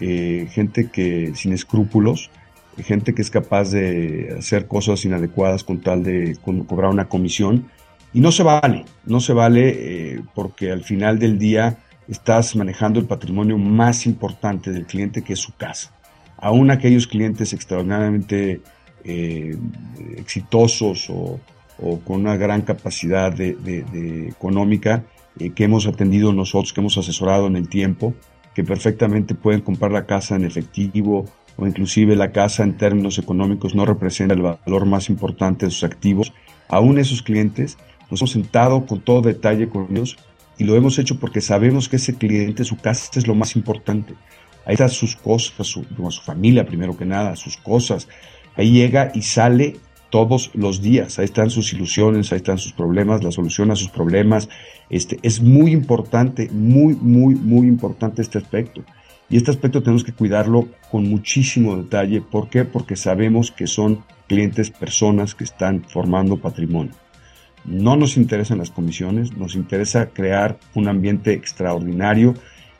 eh, 0.00 0.48
gente 0.50 0.90
que 0.90 1.32
sin 1.36 1.52
escrúpulos, 1.52 2.30
gente 2.78 3.14
que 3.14 3.22
es 3.22 3.30
capaz 3.30 3.70
de 3.70 4.34
hacer 4.38 4.66
cosas 4.66 5.04
inadecuadas 5.04 5.62
con 5.62 5.80
tal 5.80 6.02
de 6.02 6.36
cobrar 6.66 6.90
una 6.90 7.08
comisión. 7.08 7.70
Y 8.12 8.20
no 8.20 8.32
se 8.32 8.42
vale, 8.42 8.86
no 9.04 9.20
se 9.20 9.34
vale 9.34 9.68
eh, 9.68 10.20
porque 10.34 10.72
al 10.72 10.82
final 10.82 11.18
del 11.18 11.38
día 11.38 11.78
estás 12.08 12.56
manejando 12.56 12.98
el 12.98 13.06
patrimonio 13.06 13.58
más 13.58 14.06
importante 14.06 14.70
del 14.70 14.86
cliente, 14.86 15.22
que 15.22 15.34
es 15.34 15.38
su 15.38 15.54
casa. 15.54 15.92
Aún 16.38 16.70
aquellos 16.70 17.06
clientes 17.06 17.52
extraordinariamente 17.52 18.62
eh, 19.04 19.56
exitosos 20.16 21.10
o, 21.10 21.40
con 22.04 22.20
una 22.20 22.36
gran 22.36 22.62
capacidad 22.62 23.40
económica 23.40 25.04
eh, 25.38 25.50
que 25.50 25.64
hemos 25.64 25.86
atendido 25.86 26.32
nosotros, 26.32 26.72
que 26.72 26.80
hemos 26.80 26.98
asesorado 26.98 27.46
en 27.46 27.54
el 27.54 27.68
tiempo, 27.68 28.14
que 28.52 28.64
perfectamente 28.64 29.36
pueden 29.36 29.60
comprar 29.60 29.92
la 29.92 30.04
casa 30.04 30.34
en 30.34 30.44
efectivo 30.44 31.26
o 31.56 31.66
inclusive 31.66 32.16
la 32.16 32.32
casa 32.32 32.64
en 32.64 32.76
términos 32.76 33.18
económicos 33.18 33.74
no 33.74 33.84
representa 33.84 34.34
el 34.34 34.42
valor 34.42 34.86
más 34.86 35.08
importante 35.08 35.66
de 35.66 35.70
sus 35.70 35.84
activos. 35.84 36.32
Aún 36.68 36.98
esos 36.98 37.22
clientes 37.22 37.78
nos 38.10 38.20
hemos 38.20 38.32
sentado 38.32 38.86
con 38.86 39.00
todo 39.00 39.22
detalle 39.22 39.68
con 39.68 39.86
ellos 39.90 40.16
y 40.58 40.64
lo 40.64 40.74
hemos 40.74 40.98
hecho 40.98 41.18
porque 41.18 41.40
sabemos 41.40 41.88
que 41.88 41.96
ese 41.96 42.16
cliente, 42.16 42.64
su 42.64 42.76
casa 42.76 43.10
es 43.14 43.26
lo 43.26 43.34
más 43.34 43.56
importante. 43.56 44.14
Ahí 44.66 44.74
están 44.74 44.90
sus 44.90 45.16
cosas, 45.16 45.66
su, 45.66 45.84
su 46.10 46.22
familia 46.22 46.66
primero 46.66 46.96
que 46.96 47.06
nada, 47.06 47.36
sus 47.36 47.56
cosas. 47.56 48.08
Ahí 48.56 48.72
llega 48.72 49.12
y 49.14 49.22
sale 49.22 49.76
todos 50.10 50.50
los 50.54 50.82
días. 50.82 51.18
Ahí 51.18 51.26
están 51.26 51.50
sus 51.50 51.72
ilusiones, 51.72 52.32
ahí 52.32 52.38
están 52.38 52.58
sus 52.58 52.72
problemas, 52.72 53.22
la 53.22 53.30
solución 53.30 53.70
a 53.70 53.76
sus 53.76 53.88
problemas. 53.88 54.48
Este, 54.90 55.18
es 55.22 55.40
muy 55.40 55.70
importante, 55.70 56.48
muy, 56.50 56.94
muy, 56.96 57.34
muy 57.34 57.66
importante 57.66 58.20
este 58.20 58.38
aspecto. 58.38 58.82
Y 59.30 59.36
este 59.36 59.50
aspecto 59.50 59.82
tenemos 59.82 60.04
que 60.04 60.12
cuidarlo 60.12 60.68
con 60.90 61.08
muchísimo 61.08 61.76
detalle. 61.76 62.20
¿Por 62.20 62.48
qué? 62.48 62.64
Porque 62.64 62.96
sabemos 62.96 63.52
que 63.52 63.66
son 63.66 64.04
clientes, 64.26 64.70
personas 64.70 65.34
que 65.34 65.44
están 65.44 65.84
formando 65.88 66.36
patrimonio. 66.36 66.92
No 67.68 67.96
nos 67.96 68.16
interesan 68.16 68.56
las 68.56 68.70
comisiones, 68.70 69.36
nos 69.36 69.54
interesa 69.54 70.08
crear 70.08 70.58
un 70.74 70.88
ambiente 70.88 71.34
extraordinario 71.34 72.32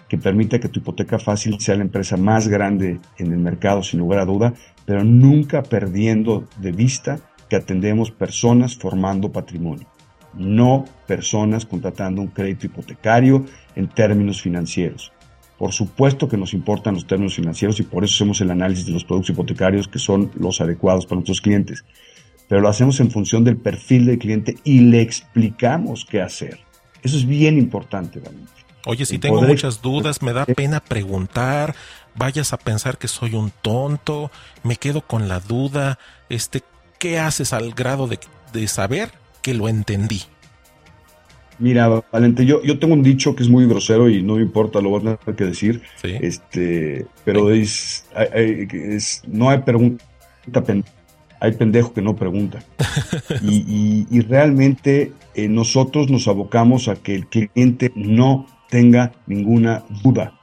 que 0.08 0.16
permita 0.16 0.58
que 0.58 0.70
tu 0.70 0.80
hipoteca 0.80 1.18
fácil 1.18 1.60
sea 1.60 1.76
la 1.76 1.82
empresa 1.82 2.16
más 2.16 2.48
grande 2.48 2.98
en 3.18 3.30
el 3.30 3.38
mercado, 3.38 3.82
sin 3.82 4.00
lugar 4.00 4.20
a 4.20 4.24
duda, 4.24 4.54
pero 4.86 5.04
nunca 5.04 5.62
perdiendo 5.62 6.48
de 6.56 6.72
vista 6.72 7.20
que 7.50 7.56
atendemos 7.56 8.10
personas 8.10 8.78
formando 8.78 9.30
patrimonio, 9.30 9.86
no 10.32 10.86
personas 11.06 11.66
contratando 11.66 12.22
un 12.22 12.28
crédito 12.28 12.64
hipotecario 12.64 13.44
en 13.76 13.88
términos 13.88 14.40
financieros. 14.40 15.12
Por 15.58 15.72
supuesto 15.72 16.30
que 16.30 16.38
nos 16.38 16.54
importan 16.54 16.94
los 16.94 17.06
términos 17.06 17.34
financieros 17.34 17.78
y 17.78 17.82
por 17.82 18.04
eso 18.04 18.14
hacemos 18.14 18.40
el 18.40 18.52
análisis 18.52 18.86
de 18.86 18.92
los 18.92 19.04
productos 19.04 19.34
hipotecarios 19.34 19.86
que 19.86 19.98
son 19.98 20.30
los 20.38 20.62
adecuados 20.62 21.04
para 21.04 21.16
nuestros 21.16 21.42
clientes 21.42 21.84
pero 22.48 22.62
lo 22.62 22.68
hacemos 22.68 22.98
en 23.00 23.10
función 23.10 23.44
del 23.44 23.56
perfil 23.56 24.06
del 24.06 24.18
cliente 24.18 24.56
y 24.64 24.80
le 24.80 25.02
explicamos 25.02 26.06
qué 26.08 26.22
hacer. 26.22 26.58
Eso 27.02 27.16
es 27.16 27.26
bien 27.26 27.58
importante, 27.58 28.18
realmente. 28.18 28.50
Oye, 28.86 29.04
si 29.04 29.18
tengo 29.18 29.42
muchas 29.42 29.82
dudas, 29.82 30.22
me 30.22 30.32
da 30.32 30.46
pena 30.46 30.80
preguntar, 30.80 31.74
vayas 32.14 32.52
a 32.52 32.56
pensar 32.56 32.96
que 32.96 33.06
soy 33.06 33.34
un 33.34 33.52
tonto, 33.62 34.30
me 34.62 34.76
quedo 34.76 35.02
con 35.02 35.28
la 35.28 35.40
duda, 35.40 35.98
este, 36.30 36.62
¿qué 36.98 37.18
haces 37.18 37.52
al 37.52 37.72
grado 37.72 38.08
de, 38.08 38.66
saber 38.66 39.10
que 39.42 39.52
lo 39.52 39.68
entendí? 39.68 40.22
Mira, 41.58 42.02
Valente, 42.12 42.46
yo, 42.46 42.62
yo 42.62 42.78
tengo 42.78 42.94
un 42.94 43.02
dicho 43.02 43.34
que 43.34 43.42
es 43.42 43.48
muy 43.48 43.66
grosero 43.66 44.08
y 44.08 44.22
no 44.22 44.36
me 44.36 44.42
importa, 44.42 44.80
lo 44.80 44.90
voy 44.90 45.06
a 45.08 45.16
tener 45.16 45.36
que 45.36 45.44
decir. 45.44 45.82
Este, 46.02 47.04
pero 47.24 47.50
es, 47.50 48.06
no 49.26 49.50
hay 49.50 49.58
pregunta 49.58 50.04
pendiente 50.64 50.97
hay 51.40 51.52
pendejo 51.52 51.92
que 51.92 52.02
no 52.02 52.16
pregunta. 52.16 52.60
Y, 53.42 54.20
realmente 54.22 55.12
eh, 55.34 55.48
nosotros 55.48 56.10
nos 56.10 56.28
abocamos 56.28 56.88
a 56.88 56.96
que 56.96 57.14
el 57.14 57.26
cliente 57.26 57.92
no 57.94 58.46
tenga 58.68 59.12
ninguna 59.26 59.84
duda. 60.02 60.38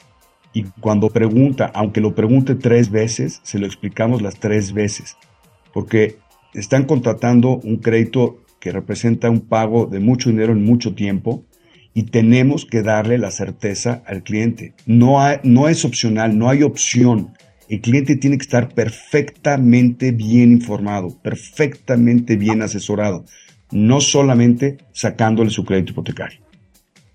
Y 0.54 0.64
cuando 0.80 1.10
pregunta, 1.10 1.72
aunque 1.74 2.02
lo 2.02 2.16
pregunte 2.16 2.56
tres 2.56 2.90
veces, 2.90 3.42
se 3.44 3.60
lo 3.60 3.66
explicamos 3.66 4.22
las 4.22 4.40
tres 4.40 4.74
veces. 4.74 5.18
Porque 5.74 6.18
están 6.54 6.86
contratando 6.86 7.58
un 7.58 7.78
crédito 7.78 8.38
que 8.60 8.72
representa 8.72 9.30
un 9.30 9.42
pago 9.42 9.86
de 9.86 10.00
mucho 10.00 10.30
dinero 10.30 10.54
en 10.54 10.64
mucho 10.64 10.96
tiempo 10.96 11.44
y 11.94 12.04
tenemos 12.04 12.66
que 12.66 12.82
darle 12.82 13.18
la 13.18 13.32
certeza 13.32 14.02
al 14.06 14.24
cliente. 14.24 14.74
No, 14.86 15.20
no 15.44 15.68
es 15.68 15.86
opcional, 15.86 16.38
no 16.38 16.50
hay 16.50 16.64
opción 16.64 17.34
el 17.70 17.82
cliente 17.82 18.16
tiene 18.16 18.38
que 18.38 18.44
estar 18.44 18.70
perfectamente 18.74 20.12
bien 20.12 20.52
informado, 20.52 21.18
perfectamente 21.22 22.36
bien 22.36 22.62
asesorado, 22.62 23.26
no 23.72 24.02
solamente 24.02 24.78
sacándole 24.94 25.50
su 25.50 25.66
crédito 25.66 25.92
hipotecario. 25.92 26.40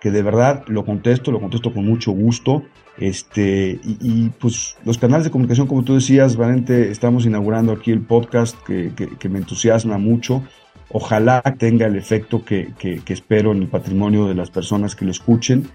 que 0.00 0.10
de 0.10 0.22
verdad 0.22 0.64
lo 0.66 0.84
contesto, 0.84 1.32
lo 1.32 1.40
contesto 1.40 1.72
con 1.72 1.86
mucho 1.86 2.12
gusto. 2.12 2.62
Este, 2.98 3.78
y, 3.82 4.30
pues 4.40 4.76
los 4.84 4.96
canales 4.98 5.24
de 5.24 5.30
comunicación, 5.30 5.66
como 5.66 5.84
tú 5.84 5.94
decías, 5.94 6.36
Valente, 6.36 6.90
estamos 6.90 7.26
inaugurando 7.26 7.72
aquí 7.72 7.90
el 7.90 8.00
podcast 8.00 8.56
que, 8.66 8.92
que, 8.94 9.28
me 9.28 9.38
entusiasma 9.38 9.98
mucho. 9.98 10.42
Ojalá 10.90 11.42
tenga 11.58 11.86
el 11.86 11.96
efecto 11.96 12.44
que, 12.44 12.72
que, 12.78 13.02
espero 13.08 13.52
en 13.52 13.62
el 13.62 13.68
patrimonio 13.68 14.26
de 14.26 14.34
las 14.34 14.50
personas 14.50 14.94
que 14.94 15.04
lo 15.04 15.10
escuchen. 15.10 15.68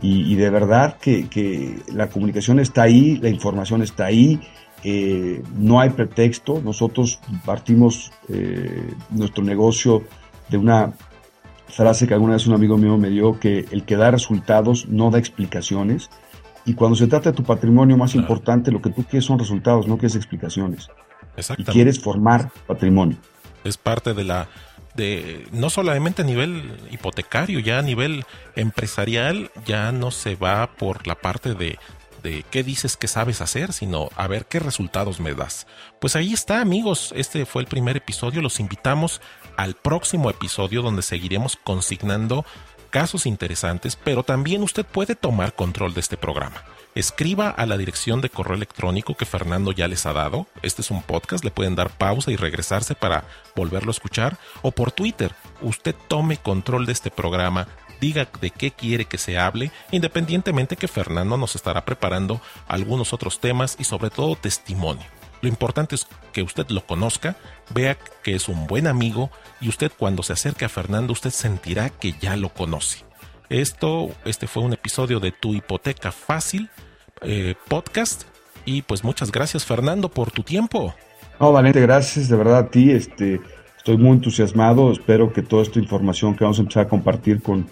Y, 0.00 0.34
de 0.34 0.50
verdad 0.50 0.98
que, 0.98 1.78
la 1.92 2.08
comunicación 2.08 2.60
está 2.60 2.82
ahí, 2.82 3.16
la 3.16 3.30
información 3.30 3.82
está 3.82 4.06
ahí, 4.06 4.40
eh, 4.84 5.42
no 5.56 5.80
hay 5.80 5.90
pretexto. 5.90 6.60
Nosotros 6.62 7.18
partimos 7.44 8.12
eh, 8.28 8.92
nuestro 9.10 9.42
negocio 9.42 10.02
de 10.50 10.58
una 10.58 10.92
frase 11.68 12.06
que 12.06 12.14
alguna 12.14 12.34
vez 12.34 12.46
un 12.46 12.54
amigo 12.54 12.76
mío 12.76 12.98
me 12.98 13.10
dio, 13.10 13.40
que 13.40 13.64
el 13.70 13.84
que 13.84 13.96
da 13.96 14.10
resultados 14.10 14.86
no 14.88 15.10
da 15.10 15.18
explicaciones. 15.18 16.10
Y 16.66 16.74
cuando 16.74 16.96
se 16.96 17.06
trata 17.06 17.30
de 17.30 17.36
tu 17.36 17.44
patrimonio 17.44 17.96
más 17.96 18.14
importante, 18.14 18.70
lo 18.70 18.82
que 18.82 18.90
tú 18.90 19.04
quieres 19.04 19.24
son 19.24 19.38
resultados, 19.38 19.86
no 19.86 19.96
quieres 19.96 20.16
explicaciones. 20.16 20.88
Y 21.58 21.64
quieres 21.64 22.00
formar 22.00 22.50
patrimonio. 22.66 23.16
Es 23.66 23.76
parte 23.76 24.14
de 24.14 24.24
la 24.24 24.48
de 24.94 25.46
no 25.52 25.68
solamente 25.68 26.22
a 26.22 26.24
nivel 26.24 26.72
hipotecario, 26.90 27.60
ya 27.60 27.78
a 27.78 27.82
nivel 27.82 28.24
empresarial 28.56 29.50
ya 29.66 29.92
no 29.92 30.10
se 30.10 30.36
va 30.36 30.70
por 30.72 31.06
la 31.06 31.16
parte 31.16 31.54
de, 31.54 31.78
de 32.22 32.44
qué 32.50 32.62
dices 32.62 32.96
que 32.96 33.06
sabes 33.06 33.42
hacer, 33.42 33.72
sino 33.72 34.08
a 34.16 34.26
ver 34.26 34.46
qué 34.46 34.58
resultados 34.58 35.20
me 35.20 35.34
das. 35.34 35.66
Pues 36.00 36.16
ahí 36.16 36.32
está, 36.32 36.60
amigos, 36.62 37.12
este 37.14 37.44
fue 37.44 37.62
el 37.62 37.68
primer 37.68 37.98
episodio, 37.98 38.40
los 38.40 38.58
invitamos 38.58 39.20
al 39.56 39.74
próximo 39.74 40.30
episodio 40.30 40.80
donde 40.80 41.02
seguiremos 41.02 41.56
consignando 41.56 42.46
casos 42.88 43.26
interesantes, 43.26 43.96
pero 44.02 44.22
también 44.22 44.62
usted 44.62 44.86
puede 44.86 45.14
tomar 45.14 45.54
control 45.54 45.92
de 45.92 46.00
este 46.00 46.16
programa 46.16 46.64
escriba 46.96 47.50
a 47.50 47.66
la 47.66 47.76
dirección 47.76 48.22
de 48.22 48.30
correo 48.30 48.56
electrónico 48.56 49.14
que 49.14 49.26
Fernando 49.26 49.70
ya 49.70 49.86
les 49.86 50.06
ha 50.06 50.14
dado. 50.14 50.46
Este 50.62 50.80
es 50.80 50.90
un 50.90 51.02
podcast, 51.02 51.44
le 51.44 51.50
pueden 51.50 51.74
dar 51.74 51.90
pausa 51.90 52.32
y 52.32 52.36
regresarse 52.36 52.94
para 52.94 53.24
volverlo 53.54 53.90
a 53.90 53.92
escuchar. 53.92 54.38
O 54.62 54.72
por 54.72 54.92
Twitter, 54.92 55.34
usted 55.60 55.94
tome 56.08 56.38
control 56.38 56.86
de 56.86 56.92
este 56.92 57.10
programa, 57.10 57.68
diga 58.00 58.26
de 58.40 58.50
qué 58.50 58.70
quiere 58.70 59.04
que 59.04 59.18
se 59.18 59.38
hable, 59.38 59.70
independientemente 59.90 60.76
que 60.76 60.88
Fernando 60.88 61.36
nos 61.36 61.54
estará 61.54 61.84
preparando 61.84 62.40
algunos 62.66 63.12
otros 63.12 63.40
temas 63.40 63.76
y 63.78 63.84
sobre 63.84 64.08
todo 64.08 64.34
testimonio. 64.34 65.04
Lo 65.42 65.50
importante 65.50 65.96
es 65.96 66.06
que 66.32 66.42
usted 66.42 66.66
lo 66.70 66.86
conozca, 66.86 67.36
vea 67.74 67.98
que 68.22 68.34
es 68.34 68.48
un 68.48 68.66
buen 68.66 68.86
amigo 68.86 69.30
y 69.60 69.68
usted 69.68 69.92
cuando 69.98 70.22
se 70.22 70.32
acerque 70.32 70.64
a 70.64 70.70
Fernando 70.70 71.12
usted 71.12 71.30
sentirá 71.30 71.90
que 71.90 72.12
ya 72.12 72.36
lo 72.36 72.48
conoce. 72.48 73.04
Esto, 73.50 74.10
este 74.24 74.46
fue 74.46 74.62
un 74.62 74.72
episodio 74.72 75.20
de 75.20 75.30
Tu 75.30 75.54
Hipoteca 75.54 76.10
Fácil 76.10 76.70
eh, 77.22 77.54
podcast. 77.68 78.24
Y 78.64 78.82
pues 78.82 79.04
muchas 79.04 79.30
gracias 79.30 79.64
Fernando 79.64 80.08
por 80.08 80.30
tu 80.30 80.42
tiempo. 80.42 80.94
No, 81.38 81.52
Valente, 81.52 81.80
gracias 81.80 82.28
de 82.28 82.36
verdad 82.36 82.58
a 82.58 82.68
ti. 82.68 82.90
Este, 82.90 83.40
estoy 83.76 83.96
muy 83.96 84.12
entusiasmado. 84.12 84.90
Espero 84.90 85.32
que 85.32 85.42
toda 85.42 85.62
esta 85.62 85.78
información 85.78 86.34
que 86.34 86.44
vamos 86.44 86.58
a 86.58 86.62
empezar 86.62 86.86
a 86.86 86.88
compartir 86.88 87.42
con 87.42 87.68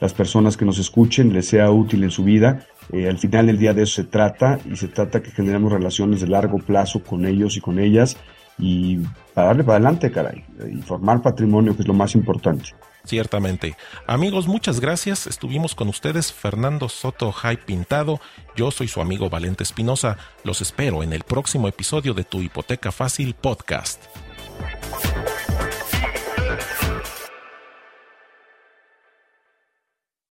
las 0.00 0.14
personas 0.14 0.56
que 0.56 0.64
nos 0.64 0.78
escuchen 0.78 1.32
les 1.32 1.48
sea 1.48 1.70
útil 1.70 2.04
en 2.04 2.10
su 2.10 2.24
vida. 2.24 2.66
Eh, 2.92 3.08
al 3.08 3.18
final 3.18 3.46
del 3.46 3.58
día 3.58 3.74
de 3.74 3.82
eso 3.82 4.02
se 4.02 4.04
trata 4.04 4.58
y 4.64 4.76
se 4.76 4.88
trata 4.88 5.22
que 5.22 5.30
generemos 5.30 5.72
relaciones 5.72 6.20
de 6.20 6.28
largo 6.28 6.58
plazo 6.58 7.02
con 7.02 7.26
ellos 7.26 7.56
y 7.56 7.60
con 7.60 7.78
ellas 7.78 8.16
y 8.58 8.98
para 9.34 9.48
darle 9.48 9.64
para 9.64 9.76
adelante, 9.76 10.10
caray, 10.10 10.44
y 10.72 10.82
formar 10.82 11.22
patrimonio 11.22 11.76
que 11.76 11.82
es 11.82 11.88
lo 11.88 11.94
más 11.94 12.14
importante. 12.14 12.74
Ciertamente. 13.08 13.74
Amigos, 14.06 14.46
muchas 14.46 14.80
gracias. 14.80 15.26
Estuvimos 15.26 15.74
con 15.74 15.88
ustedes 15.88 16.30
Fernando 16.30 16.90
Soto 16.90 17.32
Jai 17.32 17.56
Pintado. 17.56 18.20
Yo 18.54 18.70
soy 18.70 18.86
su 18.86 19.00
amigo 19.00 19.30
Valente 19.30 19.62
Espinosa. 19.62 20.18
Los 20.44 20.60
espero 20.60 21.02
en 21.02 21.14
el 21.14 21.24
próximo 21.24 21.68
episodio 21.68 22.12
de 22.12 22.24
Tu 22.24 22.42
Hipoteca 22.42 22.92
Fácil 22.92 23.34
Podcast. 23.34 24.02